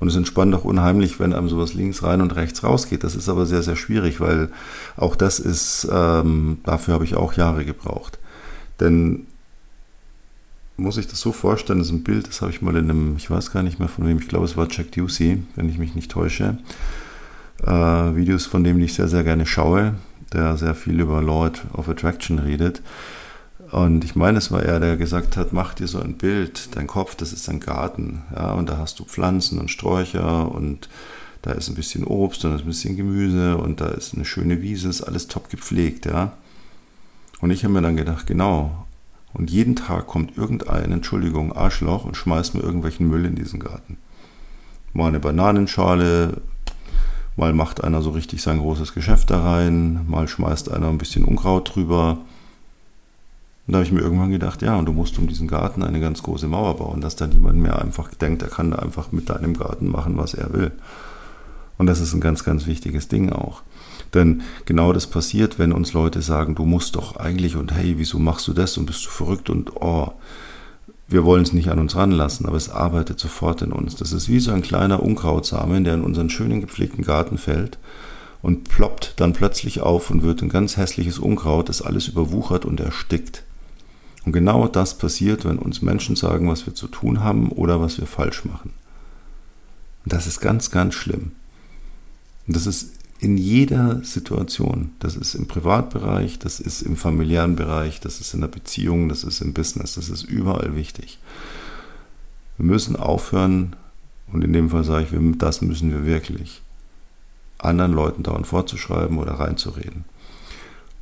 Und 0.00 0.08
es 0.08 0.16
entspannt 0.16 0.54
auch 0.54 0.64
unheimlich, 0.64 1.18
wenn 1.18 1.32
einem 1.32 1.48
sowas 1.48 1.72
links 1.72 2.02
rein 2.02 2.20
und 2.20 2.36
rechts 2.36 2.62
rausgeht. 2.62 3.04
Das 3.04 3.14
ist 3.14 3.30
aber 3.30 3.46
sehr, 3.46 3.62
sehr 3.62 3.76
schwierig, 3.76 4.20
weil 4.20 4.50
auch 4.96 5.16
das 5.16 5.38
ist, 5.38 5.88
ähm, 5.90 6.58
dafür 6.64 6.92
habe 6.92 7.04
ich 7.04 7.14
auch 7.14 7.32
Jahre 7.34 7.64
gebraucht. 7.64 8.18
Denn 8.80 9.26
muss 10.76 10.96
ich 10.96 11.06
das 11.06 11.20
so 11.20 11.32
vorstellen, 11.32 11.78
das 11.78 11.88
ist 11.88 11.94
ein 11.94 12.02
Bild, 12.02 12.26
das 12.26 12.40
habe 12.40 12.50
ich 12.50 12.62
mal 12.62 12.76
in 12.76 12.90
einem, 12.90 13.16
ich 13.16 13.30
weiß 13.30 13.52
gar 13.52 13.62
nicht 13.62 13.78
mehr 13.78 13.88
von 13.88 14.06
wem, 14.06 14.18
ich 14.18 14.28
glaube 14.28 14.44
es 14.44 14.56
war 14.56 14.66
Jack 14.70 14.92
Ducey, 14.92 15.42
wenn 15.54 15.68
ich 15.68 15.78
mich 15.78 15.94
nicht 15.94 16.10
täusche. 16.10 16.58
Äh, 17.62 17.70
Videos, 17.70 18.46
von 18.46 18.64
dem 18.64 18.80
ich 18.80 18.94
sehr, 18.94 19.08
sehr 19.08 19.22
gerne 19.22 19.46
schaue, 19.46 19.94
der 20.32 20.56
sehr 20.56 20.74
viel 20.74 21.00
über 21.00 21.22
Law 21.22 21.50
of 21.72 21.88
Attraction 21.88 22.38
redet. 22.40 22.82
Und 23.70 24.04
ich 24.04 24.14
meine, 24.14 24.38
es 24.38 24.52
war 24.52 24.62
er, 24.62 24.78
der 24.80 24.96
gesagt 24.96 25.36
hat, 25.36 25.52
mach 25.52 25.74
dir 25.74 25.88
so 25.88 26.00
ein 26.00 26.14
Bild, 26.14 26.76
dein 26.76 26.86
Kopf, 26.86 27.14
das 27.14 27.32
ist 27.32 27.48
ein 27.48 27.60
Garten, 27.60 28.22
ja, 28.34 28.52
und 28.52 28.68
da 28.68 28.78
hast 28.78 28.98
du 28.98 29.04
Pflanzen 29.04 29.58
und 29.58 29.70
Sträucher 29.70 30.52
und 30.52 30.88
da 31.42 31.52
ist 31.52 31.68
ein 31.68 31.74
bisschen 31.74 32.04
Obst 32.04 32.44
und 32.44 32.52
ein 32.58 32.64
bisschen 32.64 32.96
Gemüse 32.96 33.56
und 33.56 33.80
da 33.80 33.88
ist 33.88 34.14
eine 34.14 34.24
schöne 34.24 34.62
Wiese, 34.62 34.88
ist 34.88 35.02
alles 35.02 35.28
top 35.28 35.50
gepflegt, 35.50 36.06
ja. 36.06 36.36
Und 37.44 37.50
ich 37.50 37.62
habe 37.62 37.74
mir 37.74 37.82
dann 37.82 37.98
gedacht, 37.98 38.26
genau. 38.26 38.86
Und 39.34 39.50
jeden 39.50 39.76
Tag 39.76 40.06
kommt 40.06 40.38
irgendein, 40.38 40.90
Entschuldigung, 40.92 41.54
Arschloch 41.54 42.06
und 42.06 42.16
schmeißt 42.16 42.54
mir 42.54 42.62
irgendwelchen 42.62 43.06
Müll 43.06 43.26
in 43.26 43.34
diesen 43.34 43.60
Garten. 43.60 43.98
Mal 44.94 45.08
eine 45.08 45.20
Bananenschale, 45.20 46.40
mal 47.36 47.52
macht 47.52 47.84
einer 47.84 48.00
so 48.00 48.12
richtig 48.12 48.40
sein 48.40 48.60
großes 48.60 48.94
Geschäft 48.94 49.28
da 49.28 49.42
rein, 49.42 50.06
mal 50.08 50.26
schmeißt 50.26 50.72
einer 50.72 50.88
ein 50.88 50.96
bisschen 50.96 51.26
Unkraut 51.26 51.74
drüber. 51.74 52.16
Und 53.66 53.72
da 53.72 53.74
habe 53.74 53.84
ich 53.84 53.92
mir 53.92 54.00
irgendwann 54.00 54.30
gedacht, 54.30 54.62
ja, 54.62 54.76
und 54.76 54.86
du 54.86 54.94
musst 54.94 55.18
um 55.18 55.26
diesen 55.26 55.46
Garten 55.46 55.82
eine 55.82 56.00
ganz 56.00 56.22
große 56.22 56.48
Mauer 56.48 56.78
bauen, 56.78 57.02
dass 57.02 57.14
da 57.14 57.26
niemand 57.26 57.58
mehr 57.58 57.78
einfach 57.78 58.08
denkt, 58.14 58.40
er 58.40 58.48
kann 58.48 58.70
da 58.70 58.78
einfach 58.78 59.12
mit 59.12 59.28
deinem 59.28 59.52
Garten 59.52 59.90
machen, 59.90 60.16
was 60.16 60.32
er 60.32 60.50
will. 60.54 60.72
Und 61.76 61.88
das 61.88 62.00
ist 62.00 62.14
ein 62.14 62.22
ganz, 62.22 62.42
ganz 62.42 62.64
wichtiges 62.64 63.08
Ding 63.08 63.30
auch. 63.30 63.60
Denn 64.14 64.42
genau 64.64 64.92
das 64.92 65.08
passiert, 65.08 65.58
wenn 65.58 65.72
uns 65.72 65.92
Leute 65.92 66.22
sagen, 66.22 66.54
du 66.54 66.64
musst 66.64 66.96
doch 66.96 67.16
eigentlich 67.16 67.56
und 67.56 67.72
hey, 67.72 67.94
wieso 67.98 68.18
machst 68.18 68.46
du 68.46 68.52
das 68.52 68.78
und 68.78 68.86
bist 68.86 69.04
du 69.04 69.10
verrückt 69.10 69.50
und 69.50 69.76
oh, 69.76 70.12
wir 71.08 71.24
wollen 71.24 71.42
es 71.42 71.52
nicht 71.52 71.68
an 71.68 71.78
uns 71.78 71.96
ranlassen, 71.96 72.46
aber 72.46 72.56
es 72.56 72.70
arbeitet 72.70 73.18
sofort 73.18 73.60
in 73.62 73.72
uns. 73.72 73.96
Das 73.96 74.12
ist 74.12 74.28
wie 74.28 74.40
so 74.40 74.52
ein 74.52 74.62
kleiner 74.62 75.02
Unkrautsamen, 75.02 75.84
der 75.84 75.94
in 75.94 76.02
unseren 76.02 76.30
schönen 76.30 76.60
gepflegten 76.60 77.04
Garten 77.04 77.36
fällt 77.36 77.78
und 78.40 78.68
ploppt 78.68 79.14
dann 79.16 79.32
plötzlich 79.32 79.80
auf 79.80 80.10
und 80.10 80.22
wird 80.22 80.42
ein 80.42 80.48
ganz 80.48 80.76
hässliches 80.76 81.18
Unkraut, 81.18 81.68
das 81.68 81.82
alles 81.82 82.08
überwuchert 82.08 82.64
und 82.64 82.80
erstickt. 82.80 83.42
Und 84.24 84.32
genau 84.32 84.68
das 84.68 84.96
passiert, 84.96 85.44
wenn 85.44 85.58
uns 85.58 85.82
Menschen 85.82 86.16
sagen, 86.16 86.48
was 86.48 86.66
wir 86.66 86.74
zu 86.74 86.86
tun 86.86 87.20
haben 87.20 87.50
oder 87.50 87.80
was 87.80 87.98
wir 87.98 88.06
falsch 88.06 88.44
machen. 88.44 88.72
Und 90.04 90.12
das 90.12 90.26
ist 90.26 90.40
ganz, 90.40 90.70
ganz 90.70 90.94
schlimm. 90.94 91.32
Und 92.46 92.56
das 92.56 92.66
ist 92.66 92.92
in 93.20 93.36
jeder 93.36 94.02
Situation. 94.04 94.90
Das 94.98 95.16
ist 95.16 95.34
im 95.34 95.46
Privatbereich, 95.46 96.38
das 96.38 96.60
ist 96.60 96.82
im 96.82 96.96
familiären 96.96 97.56
Bereich, 97.56 98.00
das 98.00 98.20
ist 98.20 98.34
in 98.34 98.40
der 98.40 98.48
Beziehung, 98.48 99.08
das 99.08 99.24
ist 99.24 99.40
im 99.40 99.52
Business, 99.52 99.94
das 99.94 100.08
ist 100.08 100.24
überall 100.24 100.76
wichtig. 100.76 101.18
Wir 102.56 102.66
müssen 102.66 102.96
aufhören, 102.96 103.76
und 104.32 104.44
in 104.44 104.52
dem 104.52 104.70
Fall 104.70 104.84
sage 104.84 105.06
ich, 105.10 105.38
das 105.38 105.62
müssen 105.62 105.90
wir 105.90 106.04
wirklich, 106.04 106.62
anderen 107.58 107.92
Leuten 107.92 108.22
dauernd 108.22 108.46
vorzuschreiben 108.46 109.18
oder 109.18 109.32
reinzureden. 109.32 110.04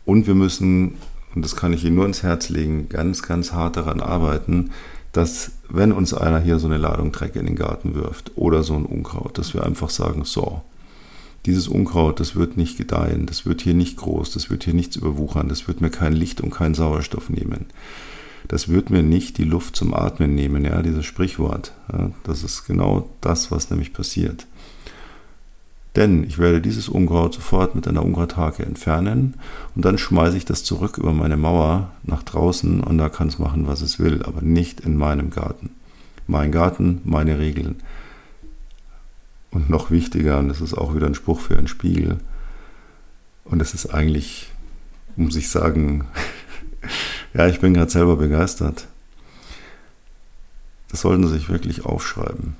Und 0.05 0.27
wir 0.27 0.35
müssen, 0.35 0.95
und 1.35 1.45
das 1.45 1.57
kann 1.57 1.73
ich 1.73 1.85
Ihnen 1.85 1.97
nur 1.97 2.07
ins 2.07 2.23
Herz 2.23 2.49
legen, 2.49 2.89
ganz, 2.89 3.23
ganz 3.23 3.53
hart 3.53 3.77
daran 3.77 4.01
arbeiten, 4.01 4.71
dass 5.13 5.53
wenn 5.69 5.93
uns 5.93 6.15
einer 6.15 6.41
hier 6.41 6.59
so 6.59 6.67
eine 6.67 6.79
Ladung 6.79 7.13
Dreck 7.13 7.37
in 7.37 7.47
den 7.47 7.57
Garten 7.57 7.95
wirft 7.95 8.33
oder 8.37 8.63
so 8.63 8.75
ein 8.75 8.87
Unkraut, 8.87 9.39
dass 9.39 9.55
wir 9.55 9.65
einfach 9.65 9.91
sagen, 9.91 10.25
so, 10.25 10.63
dieses 11.47 11.69
Unkraut, 11.69 12.21
das 12.21 12.37
wird 12.37 12.57
nicht 12.57 12.77
gedeihen, 12.77 13.27
das 13.27 13.47
wird 13.47 13.63
hier 13.63 13.75
nicht 13.75 13.97
groß, 13.97 14.33
das 14.33 14.51
wird 14.51 14.65
hier 14.65 14.75
nichts 14.75 14.97
überwuchern, 14.97 15.49
das 15.49 15.67
wird 15.67 15.81
mir 15.81 15.91
kein 15.91 16.13
Licht 16.13 16.41
und 16.41 16.51
keinen 16.51 16.75
Sauerstoff 16.75 17.31
nehmen. 17.31 17.67
Das 18.49 18.69
wird 18.69 18.91
mir 18.91 19.03
nicht 19.03 19.39
die 19.39 19.45
Luft 19.45 19.77
zum 19.77 19.95
Atmen 19.95 20.35
nehmen, 20.35 20.65
ja, 20.65 20.83
dieses 20.83 21.05
Sprichwort. 21.05 21.73
Ja, 21.93 22.11
das 22.25 22.43
ist 22.43 22.67
genau 22.67 23.09
das, 23.21 23.51
was 23.51 23.71
nämlich 23.71 23.93
passiert. 23.93 24.47
Denn 25.97 26.25
ich 26.25 26.39
werde 26.39 26.61
dieses 26.61 26.89
Unkraut 26.89 27.35
sofort 27.35 27.75
mit 27.75 27.87
einer 27.87 28.05
Unkrauthake 28.05 28.65
entfernen 28.65 29.35
und 29.75 29.85
dann 29.85 29.99
schmeiße 29.99 30.37
ich 30.37 30.45
das 30.45 30.65
zurück 30.65 30.97
über 30.97 31.13
meine 31.13 31.37
Mauer 31.37 31.91
nach 32.03 32.23
draußen 32.23 32.81
und 32.81 32.99
da 32.99 33.09
kann 33.09 33.29
es 33.29 33.39
machen, 33.39 33.67
was 33.67 33.83
es 33.83 33.99
will, 33.99 34.23
aber 34.23 34.41
nicht 34.41 34.81
in 34.81 34.97
meinem 34.97 35.31
Garten. 35.31 35.71
Mein 36.27 36.51
Garten, 36.51 37.03
meine 37.05 37.39
Regeln. 37.39 37.77
Und 39.53 39.71
noch 39.71 39.91
wichtiger, 39.91 40.39
und 40.39 40.49
das 40.49 40.61
ist 40.61 40.75
auch 40.75 40.95
wieder 40.95 41.07
ein 41.07 41.15
Spruch 41.15 41.41
für 41.41 41.57
einen 41.57 41.69
Spiegel, 41.69 42.19
und 43.45 43.59
das 43.59 43.75
ist 43.75 43.87
eigentlich, 43.87 44.51
um 45.17 45.31
sich 45.31 45.51
sagen, 45.51 46.07
ja, 47.35 47.47
ich 47.49 47.61
bin 47.61 47.75
gerade 47.75 47.91
selber 47.91 48.17
begeistert. 48.17 48.89
Das 50.89 51.01
sollten 51.03 51.27
Sie 51.27 51.35
sich 51.35 51.49
wirklich 51.49 51.85
aufschreiben. 51.85 52.57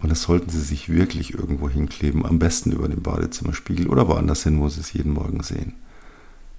Und 0.00 0.10
das 0.10 0.22
sollten 0.22 0.50
Sie 0.50 0.60
sich 0.60 0.88
wirklich 0.88 1.34
irgendwo 1.34 1.68
hinkleben, 1.68 2.24
am 2.24 2.38
besten 2.38 2.72
über 2.72 2.88
den 2.88 3.02
Badezimmerspiegel 3.02 3.88
oder 3.88 4.08
woanders 4.08 4.44
hin, 4.44 4.60
wo 4.60 4.68
Sie 4.68 4.80
es 4.80 4.92
jeden 4.92 5.12
Morgen 5.12 5.42
sehen. 5.42 5.74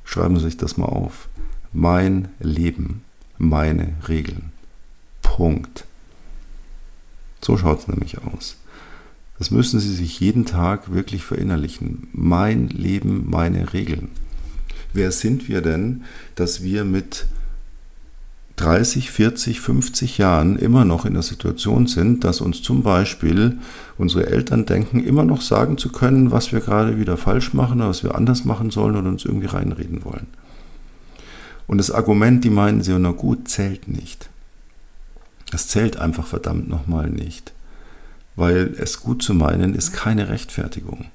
Schreiben 0.03 0.37
Sie 0.37 0.45
sich 0.45 0.57
das 0.57 0.77
mal 0.77 0.87
auf. 0.87 1.29
Mein 1.71 2.29
Leben, 2.39 3.03
meine 3.37 3.93
Regeln. 4.07 4.51
Punkt. 5.21 5.85
So 7.41 7.57
schaut 7.57 7.79
es 7.79 7.87
nämlich 7.87 8.17
aus. 8.17 8.57
Das 9.39 9.51
müssen 9.51 9.79
Sie 9.79 9.93
sich 9.93 10.19
jeden 10.19 10.45
Tag 10.45 10.93
wirklich 10.93 11.23
verinnerlichen. 11.23 12.09
Mein 12.11 12.67
Leben, 12.67 13.29
meine 13.29 13.73
Regeln. 13.73 14.09
Wer 14.93 15.11
sind 15.11 15.47
wir 15.47 15.61
denn, 15.61 16.03
dass 16.35 16.61
wir 16.61 16.83
mit 16.83 17.25
30, 18.57 19.11
40, 19.11 19.61
50 19.61 20.17
Jahren 20.17 20.57
immer 20.57 20.83
noch 20.83 21.05
in 21.05 21.13
der 21.13 21.23
Situation 21.23 21.87
sind, 21.87 22.25
dass 22.25 22.41
uns 22.41 22.61
zum 22.61 22.83
Beispiel 22.83 23.57
unsere 23.97 24.27
Eltern 24.27 24.65
denken, 24.65 25.01
immer 25.01 25.23
noch 25.23 25.39
sagen 25.39 25.77
zu 25.77 25.89
können, 25.89 26.31
was 26.31 26.51
wir 26.51 26.59
gerade 26.59 26.99
wieder 26.99 27.15
falsch 27.15 27.53
machen 27.53 27.79
oder 27.79 27.89
was 27.89 28.03
wir 28.03 28.15
anders 28.15 28.43
machen 28.43 28.69
sollen 28.71 28.97
oder 28.97 29.07
uns 29.07 29.23
irgendwie 29.23 29.47
reinreden 29.47 30.03
wollen. 30.03 30.27
Und 31.67 31.77
das 31.77 31.91
Argument, 31.91 32.43
die 32.43 32.49
meinen 32.49 32.81
sie, 32.81 32.97
na 32.99 33.11
gut, 33.11 33.47
zählt 33.47 33.87
nicht. 33.87 34.29
Es 35.53 35.67
zählt 35.67 35.95
einfach 35.95 36.27
verdammt 36.27 36.67
nochmal 36.67 37.09
nicht. 37.09 37.53
Weil 38.39 38.73
es 38.77 39.01
gut 39.01 39.21
zu 39.21 39.33
meinen 39.33 39.75
ist 39.75 39.91
keine 39.91 40.29
Rechtfertigung. 40.29 41.07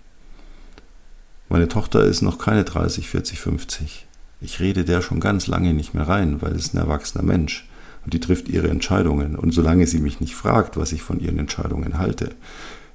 Meine 1.49 1.69
Tochter 1.69 2.05
ist 2.05 2.21
noch 2.21 2.37
keine 2.37 2.65
30, 2.65 3.09
40, 3.09 3.41
50. 3.41 4.07
Ich 4.43 4.61
rede 4.61 4.85
der 4.85 5.01
schon 5.01 5.21
ganz 5.21 5.47
lange 5.47 5.73
nicht 5.73 5.95
mehr 5.95 6.07
rein, 6.07 6.43
weil 6.43 6.53
es 6.55 6.75
ein 6.75 6.77
erwachsener 6.77 7.25
Mensch 7.25 7.67
und 8.05 8.13
die 8.13 8.21
trifft 8.21 8.51
ihre 8.51 8.69
Entscheidungen. 8.69 9.37
Und 9.37 9.53
solange 9.53 9.87
sie 9.87 10.01
mich 10.01 10.21
nicht 10.21 10.35
fragt, 10.35 10.77
was 10.77 10.93
ich 10.93 11.01
von 11.01 11.19
ihren 11.19 11.39
Entscheidungen 11.39 11.97
halte, 11.97 12.29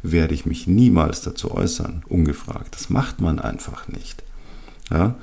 werde 0.03 0.35
ich 0.35 0.45
mich 0.45 0.67
niemals 0.67 1.21
dazu 1.21 1.49
äußern, 1.49 2.03
ungefragt. 2.07 2.75
Das 2.75 2.91
macht 2.91 3.21
man 3.21 3.39
einfach 3.39 3.87
nicht. 3.87 4.21
Ja? 4.91 5.15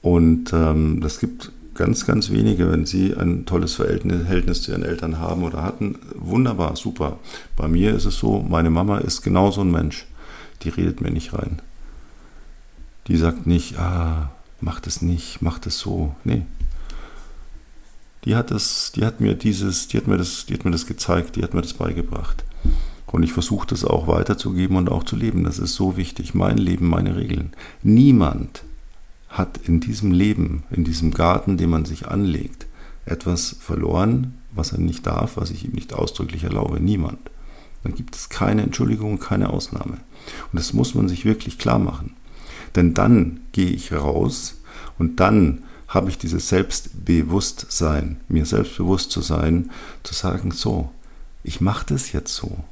Und 0.00 0.54
ähm, 0.54 1.02
das 1.02 1.20
gibt 1.20 1.52
ganz, 1.76 2.06
ganz 2.06 2.30
wenige, 2.30 2.70
wenn 2.70 2.86
sie 2.86 3.14
ein 3.14 3.46
tolles 3.46 3.74
Verhältnis 3.74 4.62
zu 4.62 4.72
ihren 4.72 4.82
Eltern 4.82 5.18
haben 5.18 5.44
oder 5.44 5.62
hatten. 5.62 5.98
Wunderbar, 6.14 6.76
super. 6.76 7.18
Bei 7.56 7.68
mir 7.68 7.94
ist 7.94 8.04
es 8.04 8.18
so, 8.18 8.40
meine 8.40 8.70
Mama 8.70 8.98
ist 8.98 9.22
genauso 9.22 9.60
ein 9.60 9.70
Mensch. 9.70 10.06
Die 10.62 10.70
redet 10.70 11.00
mir 11.00 11.10
nicht 11.10 11.34
rein. 11.34 11.60
Die 13.06 13.16
sagt 13.16 13.46
nicht, 13.46 13.78
ah, 13.78 14.30
mach 14.60 14.80
das 14.80 15.02
nicht, 15.02 15.42
mach 15.42 15.58
das 15.58 15.78
so. 15.78 16.14
Nee. 16.24 16.42
Die 18.24 18.34
hat 18.34 18.50
das, 18.50 18.90
die 18.96 19.04
hat 19.04 19.20
mir 19.20 19.34
dieses, 19.34 19.86
die 19.86 19.98
hat 19.98 20.08
mir 20.08 20.16
das, 20.16 20.46
die 20.46 20.54
hat 20.54 20.64
mir 20.64 20.72
das 20.72 20.86
gezeigt, 20.86 21.36
die 21.36 21.44
hat 21.44 21.54
mir 21.54 21.62
das 21.62 21.74
beigebracht. 21.74 22.44
Und 23.06 23.22
ich 23.22 23.32
versuche 23.32 23.66
das 23.66 23.82
auch 23.82 24.08
weiterzugeben 24.08 24.76
und 24.76 24.90
auch 24.90 25.04
zu 25.04 25.16
leben. 25.16 25.44
Das 25.44 25.58
ist 25.58 25.74
so 25.74 25.96
wichtig. 25.96 26.34
Mein 26.34 26.58
Leben, 26.58 26.86
meine 26.86 27.16
Regeln. 27.16 27.54
Niemand 27.82 28.62
hat 29.28 29.58
in 29.64 29.80
diesem 29.80 30.12
Leben, 30.12 30.64
in 30.70 30.84
diesem 30.84 31.10
Garten, 31.12 31.56
den 31.56 31.70
man 31.70 31.84
sich 31.84 32.08
anlegt, 32.08 32.66
etwas 33.04 33.56
verloren, 33.60 34.34
was 34.52 34.72
er 34.72 34.78
nicht 34.78 35.06
darf, 35.06 35.36
was 35.36 35.50
ich 35.50 35.64
ihm 35.64 35.72
nicht 35.72 35.92
ausdrücklich 35.92 36.44
erlaube. 36.44 36.80
Niemand. 36.80 37.18
Dann 37.82 37.94
gibt 37.94 38.16
es 38.16 38.28
keine 38.28 38.62
Entschuldigung, 38.62 39.18
keine 39.18 39.50
Ausnahme. 39.50 39.98
Und 40.52 40.58
das 40.58 40.72
muss 40.72 40.94
man 40.94 41.08
sich 41.08 41.24
wirklich 41.24 41.58
klar 41.58 41.78
machen. 41.78 42.14
Denn 42.74 42.94
dann 42.94 43.40
gehe 43.52 43.70
ich 43.70 43.92
raus 43.92 44.60
und 44.98 45.20
dann 45.20 45.62
habe 45.88 46.10
ich 46.10 46.18
dieses 46.18 46.48
Selbstbewusstsein, 46.48 48.20
mir 48.28 48.44
selbstbewusst 48.44 49.10
zu 49.12 49.20
sein, 49.20 49.70
zu 50.02 50.14
sagen, 50.14 50.50
so, 50.50 50.90
ich 51.44 51.60
mache 51.60 51.86
das 51.86 52.12
jetzt 52.12 52.34
so. 52.34 52.64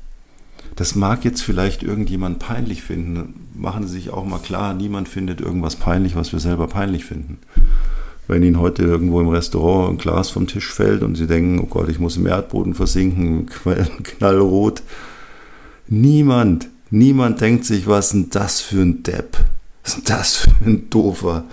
Das 0.76 0.96
mag 0.96 1.24
jetzt 1.24 1.42
vielleicht 1.42 1.82
irgendjemand 1.82 2.40
peinlich 2.40 2.82
finden. 2.82 3.43
Machen 3.54 3.86
Sie 3.86 3.94
sich 3.94 4.10
auch 4.10 4.24
mal 4.24 4.40
klar, 4.40 4.74
niemand 4.74 5.08
findet 5.08 5.40
irgendwas 5.40 5.76
peinlich, 5.76 6.16
was 6.16 6.32
wir 6.32 6.40
selber 6.40 6.66
peinlich 6.66 7.04
finden. 7.04 7.38
Wenn 8.26 8.42
Ihnen 8.42 8.58
heute 8.58 8.82
irgendwo 8.82 9.20
im 9.20 9.28
Restaurant 9.28 9.92
ein 9.92 9.98
Glas 9.98 10.30
vom 10.30 10.46
Tisch 10.46 10.72
fällt 10.72 11.02
und 11.02 11.14
Sie 11.14 11.26
denken, 11.26 11.60
oh 11.60 11.66
Gott, 11.66 11.88
ich 11.88 12.00
muss 12.00 12.16
im 12.16 12.26
Erdboden 12.26 12.74
versinken, 12.74 13.46
knallrot. 14.02 14.82
Niemand, 15.86 16.68
niemand 16.90 17.40
denkt 17.40 17.64
sich, 17.64 17.86
was 17.86 18.06
ist 18.06 18.12
denn 18.12 18.30
das 18.30 18.60
für 18.60 18.80
ein 18.80 19.02
Depp? 19.02 19.36
Was 19.84 19.98
ist 19.98 20.10
das 20.10 20.36
für 20.36 20.50
ein 20.64 20.90
Doofer? 20.90 21.44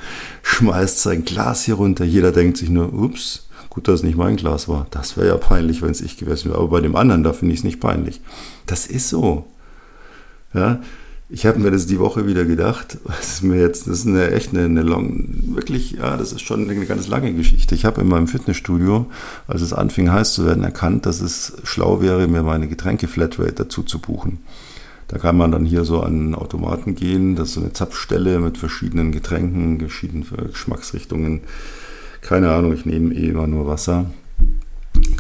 Schmeißt 0.42 1.02
sein 1.02 1.26
Glas 1.26 1.66
hier 1.66 1.76
runter. 1.76 2.06
Jeder 2.06 2.32
denkt 2.32 2.58
sich 2.58 2.70
nur, 2.70 2.94
ups, 2.94 3.50
gut, 3.70 3.88
dass 3.88 3.96
es 3.96 4.04
nicht 4.04 4.18
mein 4.18 4.38
Glas 4.38 4.68
war. 4.68 4.88
Das 4.90 5.18
wäre 5.18 5.28
ja 5.28 5.38
peinlich, 5.38 5.82
wenn 5.82 5.92
es 5.92 6.02
ich 6.02 6.18
gewesen 6.18 6.50
wäre. 6.50 6.60
Aber 6.60 6.70
bei 6.70 6.82
dem 6.82 6.96
anderen, 6.96 7.24
da 7.24 7.34
finde 7.34 7.54
ich 7.54 7.60
es 7.60 7.64
nicht 7.66 7.82
peinlich. 7.82 8.22
Das 8.66 8.88
ist 8.88 9.10
so. 9.10 9.46
Ja, 10.54 10.82
ich 11.34 11.46
habe 11.46 11.60
mir 11.60 11.72
das 11.72 11.86
die 11.86 11.98
Woche 11.98 12.28
wieder 12.28 12.44
gedacht. 12.44 12.98
Das 13.06 13.36
ist 13.36 13.44
mir 13.44 13.60
jetzt, 13.60 13.88
das 13.88 14.00
ist 14.00 14.08
eine 14.08 14.32
echt 14.32 14.52
eine, 14.54 14.66
eine 14.66 14.82
long, 14.82 15.30
wirklich, 15.56 15.92
ja, 15.92 16.18
das 16.18 16.34
ist 16.34 16.42
schon 16.42 16.70
eine 16.70 16.86
ganz 16.86 17.08
lange 17.08 17.34
Geschichte. 17.34 17.74
Ich 17.74 17.86
habe 17.86 18.02
in 18.02 18.10
meinem 18.10 18.28
Fitnessstudio, 18.28 19.06
als 19.48 19.62
es 19.62 19.72
anfing 19.72 20.12
heiß 20.12 20.34
zu 20.34 20.46
werden, 20.46 20.64
erkannt, 20.64 21.06
dass 21.06 21.22
es 21.22 21.54
schlau 21.64 22.02
wäre, 22.02 22.28
mir 22.28 22.44
meine 22.44 22.68
Getränke 22.68 23.08
Flatrate 23.08 23.54
dazu 23.54 23.84
zu 23.84 24.00
buchen. 24.00 24.40
Da 25.08 25.18
kann 25.20 25.38
man 25.38 25.52
dann 25.52 25.66
hier 25.66 25.86
so 25.86 26.02
an 26.02 26.36
Automaten 26.36 26.96
gehen, 26.96 27.36
das 27.36 27.50
ist 27.50 27.54
so 27.56 27.62
eine 27.62 27.74
Zapfstelle 27.74 28.40
mit 28.40 28.58
verschiedenen 28.58 29.12
Getränken, 29.12 29.80
verschiedenen 29.80 30.26
Geschmacksrichtungen. 30.52 31.42
Keine 32.22 32.52
Ahnung, 32.52 32.74
ich 32.74 32.86
nehme 32.86 33.14
eh 33.14 33.30
immer 33.30 33.48
nur 33.48 33.68
Wasser. 33.68 34.06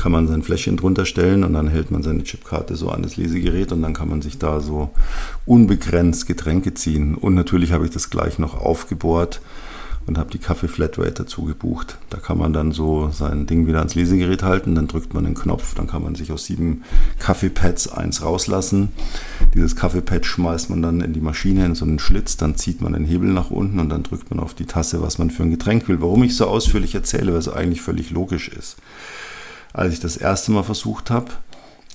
Kann 0.01 0.13
man 0.13 0.27
sein 0.27 0.41
Fläschchen 0.41 0.77
drunter 0.77 1.05
stellen 1.05 1.43
und 1.43 1.53
dann 1.53 1.67
hält 1.67 1.91
man 1.91 2.01
seine 2.01 2.23
Chipkarte 2.23 2.75
so 2.75 2.89
an 2.89 3.03
das 3.03 3.17
Lesegerät 3.17 3.71
und 3.71 3.83
dann 3.83 3.93
kann 3.93 4.09
man 4.09 4.23
sich 4.23 4.39
da 4.39 4.59
so 4.59 4.89
unbegrenzt 5.45 6.25
Getränke 6.25 6.73
ziehen. 6.73 7.13
Und 7.13 7.35
natürlich 7.35 7.71
habe 7.71 7.85
ich 7.85 7.91
das 7.91 8.09
gleich 8.09 8.39
noch 8.39 8.59
aufgebohrt 8.59 9.41
und 10.07 10.17
habe 10.17 10.31
die 10.31 10.39
Kaffee 10.39 10.67
Flatrate 10.67 11.11
dazu 11.11 11.43
gebucht. 11.43 11.99
Da 12.09 12.17
kann 12.17 12.39
man 12.39 12.51
dann 12.51 12.71
so 12.71 13.11
sein 13.11 13.45
Ding 13.45 13.67
wieder 13.67 13.77
ans 13.77 13.93
Lesegerät 13.93 14.41
halten, 14.41 14.73
dann 14.73 14.87
drückt 14.87 15.13
man 15.13 15.23
den 15.23 15.35
Knopf, 15.35 15.75
dann 15.75 15.85
kann 15.85 16.01
man 16.01 16.15
sich 16.15 16.31
aus 16.31 16.45
sieben 16.45 16.81
Kaffeepads 17.19 17.87
eins 17.89 18.23
rauslassen. 18.23 18.89
Dieses 19.53 19.75
Kaffeepad 19.75 20.25
schmeißt 20.25 20.71
man 20.71 20.81
dann 20.81 21.01
in 21.01 21.13
die 21.13 21.21
Maschine 21.21 21.63
in 21.63 21.75
so 21.75 21.85
einen 21.85 21.99
Schlitz, 21.99 22.37
dann 22.37 22.55
zieht 22.55 22.81
man 22.81 22.93
den 22.93 23.05
Hebel 23.05 23.29
nach 23.29 23.51
unten 23.51 23.79
und 23.79 23.89
dann 23.89 24.01
drückt 24.01 24.31
man 24.31 24.39
auf 24.39 24.55
die 24.55 24.65
Tasse, 24.65 25.03
was 25.03 25.19
man 25.19 25.29
für 25.29 25.43
ein 25.43 25.51
Getränk 25.51 25.87
will. 25.87 26.01
Warum 26.01 26.23
ich 26.23 26.35
so 26.35 26.47
ausführlich 26.47 26.95
erzähle, 26.95 27.33
es 27.33 27.47
eigentlich 27.47 27.81
völlig 27.81 28.09
logisch 28.09 28.49
ist. 28.49 28.77
Als 29.73 29.93
ich 29.93 29.99
das 29.99 30.17
erste 30.17 30.51
Mal 30.51 30.63
versucht 30.63 31.09
habe, 31.09 31.31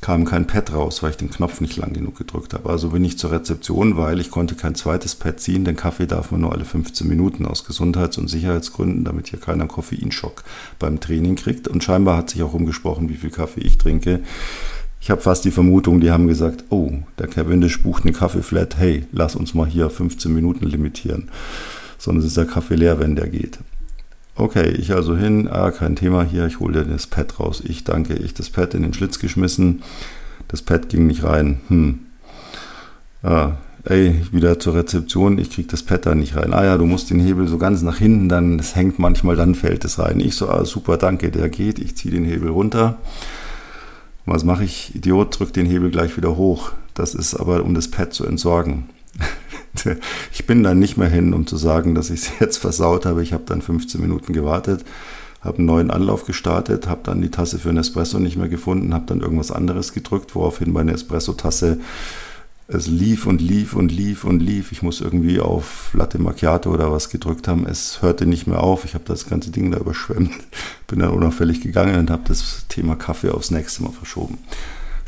kam 0.00 0.24
kein 0.24 0.46
Pad 0.46 0.72
raus, 0.72 1.02
weil 1.02 1.10
ich 1.10 1.16
den 1.16 1.30
Knopf 1.30 1.60
nicht 1.60 1.76
lang 1.76 1.92
genug 1.92 2.16
gedrückt 2.16 2.54
habe. 2.54 2.68
Also 2.68 2.90
bin 2.90 3.04
ich 3.04 3.18
zur 3.18 3.32
Rezeption, 3.32 3.96
weil 3.96 4.20
ich 4.20 4.30
konnte 4.30 4.54
kein 4.54 4.74
zweites 4.74 5.14
Pad 5.14 5.40
ziehen. 5.40 5.64
Den 5.64 5.76
Kaffee 5.76 6.06
darf 6.06 6.30
man 6.30 6.42
nur 6.42 6.52
alle 6.52 6.64
15 6.64 7.08
Minuten 7.08 7.46
aus 7.46 7.64
Gesundheits- 7.64 8.18
und 8.18 8.28
Sicherheitsgründen, 8.28 9.04
damit 9.04 9.28
hier 9.28 9.40
keiner 9.40 9.66
Koffeinschock 9.66 10.44
beim 10.78 11.00
Training 11.00 11.36
kriegt. 11.36 11.66
Und 11.66 11.82
scheinbar 11.82 12.18
hat 12.18 12.30
sich 12.30 12.42
auch 12.42 12.54
umgesprochen, 12.54 13.08
wie 13.08 13.16
viel 13.16 13.30
Kaffee 13.30 13.62
ich 13.62 13.78
trinke. 13.78 14.20
Ich 15.00 15.10
habe 15.10 15.20
fast 15.20 15.44
die 15.44 15.50
Vermutung, 15.50 16.00
die 16.00 16.10
haben 16.10 16.26
gesagt, 16.26 16.64
oh, 16.70 16.92
der 17.18 17.28
Cavendish 17.28 17.82
bucht 17.82 18.04
eine 18.04 18.12
Kaffeeflat, 18.12 18.76
hey, 18.76 19.04
lass 19.12 19.36
uns 19.36 19.54
mal 19.54 19.66
hier 19.66 19.88
15 19.88 20.32
Minuten 20.32 20.66
limitieren. 20.66 21.30
Sonst 21.98 22.24
ist 22.24 22.36
der 22.36 22.46
Kaffee 22.46 22.74
leer, 22.74 22.98
wenn 22.98 23.16
der 23.16 23.28
geht. 23.28 23.58
Okay, 24.38 24.68
ich 24.68 24.92
also 24.92 25.16
hin, 25.16 25.48
ah, 25.48 25.70
kein 25.70 25.96
Thema 25.96 26.22
hier, 26.22 26.46
ich 26.46 26.60
hole 26.60 26.84
dir 26.84 26.92
das 26.92 27.06
Pad 27.06 27.40
raus. 27.40 27.62
Ich 27.64 27.84
danke, 27.84 28.14
ich 28.14 28.34
das 28.34 28.50
Pad 28.50 28.74
in 28.74 28.82
den 28.82 28.92
Schlitz 28.92 29.18
geschmissen. 29.18 29.82
Das 30.48 30.60
Pad 30.60 30.90
ging 30.90 31.06
nicht 31.06 31.24
rein. 31.24 31.60
Hm. 31.68 32.00
Ah, 33.22 33.52
ey, 33.84 34.20
wieder 34.32 34.58
zur 34.58 34.74
Rezeption, 34.74 35.38
ich 35.38 35.50
krieg 35.50 35.68
das 35.68 35.82
Pad 35.82 36.04
da 36.04 36.14
nicht 36.14 36.36
rein. 36.36 36.52
Ah 36.52 36.64
ja, 36.64 36.76
du 36.76 36.84
musst 36.84 37.08
den 37.08 37.18
Hebel 37.18 37.48
so 37.48 37.56
ganz 37.56 37.80
nach 37.80 37.96
hinten, 37.96 38.28
dann, 38.28 38.58
das 38.58 38.76
hängt 38.76 38.98
manchmal, 38.98 39.36
dann 39.36 39.54
fällt 39.54 39.86
es 39.86 39.98
rein. 39.98 40.20
Ich 40.20 40.34
so, 40.34 40.50
ah, 40.50 40.66
super, 40.66 40.98
danke, 40.98 41.30
der 41.30 41.48
geht. 41.48 41.78
Ich 41.78 41.96
ziehe 41.96 42.12
den 42.12 42.26
Hebel 42.26 42.50
runter. 42.50 42.98
Was 44.26 44.44
mache 44.44 44.64
ich? 44.64 44.94
Idiot, 44.94 45.38
drück 45.38 45.54
den 45.54 45.66
Hebel 45.66 45.90
gleich 45.90 46.14
wieder 46.16 46.36
hoch. 46.36 46.72
Das 46.92 47.14
ist 47.14 47.34
aber, 47.34 47.64
um 47.64 47.74
das 47.74 47.88
Pad 47.88 48.12
zu 48.12 48.26
entsorgen. 48.26 48.90
ich 50.32 50.46
bin 50.46 50.62
dann 50.62 50.78
nicht 50.78 50.96
mehr 50.96 51.08
hin, 51.08 51.34
um 51.34 51.46
zu 51.46 51.56
sagen, 51.56 51.94
dass 51.94 52.10
ich 52.10 52.20
es 52.20 52.30
jetzt 52.40 52.58
versaut 52.58 53.06
habe. 53.06 53.22
Ich 53.22 53.32
habe 53.32 53.44
dann 53.46 53.62
15 53.62 54.00
Minuten 54.00 54.32
gewartet, 54.32 54.84
habe 55.40 55.58
einen 55.58 55.66
neuen 55.66 55.90
Anlauf 55.90 56.24
gestartet, 56.24 56.88
habe 56.88 57.02
dann 57.04 57.22
die 57.22 57.30
Tasse 57.30 57.58
für 57.58 57.68
einen 57.68 57.78
Espresso 57.78 58.18
nicht 58.18 58.36
mehr 58.36 58.48
gefunden, 58.48 58.94
habe 58.94 59.06
dann 59.06 59.20
irgendwas 59.20 59.50
anderes 59.50 59.92
gedrückt, 59.92 60.34
woraufhin 60.34 60.72
meine 60.72 60.92
Espresso-Tasse 60.92 61.78
es 62.68 62.88
lief 62.88 63.26
und 63.26 63.40
lief 63.40 63.74
und 63.74 63.92
lief 63.92 64.24
und 64.24 64.40
lief. 64.40 64.72
Ich 64.72 64.82
muss 64.82 65.00
irgendwie 65.00 65.38
auf 65.38 65.90
Latte 65.94 66.18
Macchiato 66.18 66.72
oder 66.72 66.90
was 66.90 67.10
gedrückt 67.10 67.46
haben. 67.46 67.64
Es 67.66 68.02
hörte 68.02 68.26
nicht 68.26 68.46
mehr 68.46 68.60
auf. 68.60 68.84
Ich 68.84 68.94
habe 68.94 69.04
das 69.06 69.28
ganze 69.28 69.50
Ding 69.50 69.70
da 69.70 69.78
überschwemmt. 69.80 70.32
Bin 70.88 70.98
dann 70.98 71.10
unauffällig 71.10 71.60
gegangen 71.60 71.96
und 71.96 72.10
habe 72.10 72.22
das 72.26 72.66
Thema 72.68 72.96
Kaffee 72.96 73.30
aufs 73.30 73.50
nächste 73.50 73.84
Mal 73.84 73.92
verschoben. 73.92 74.38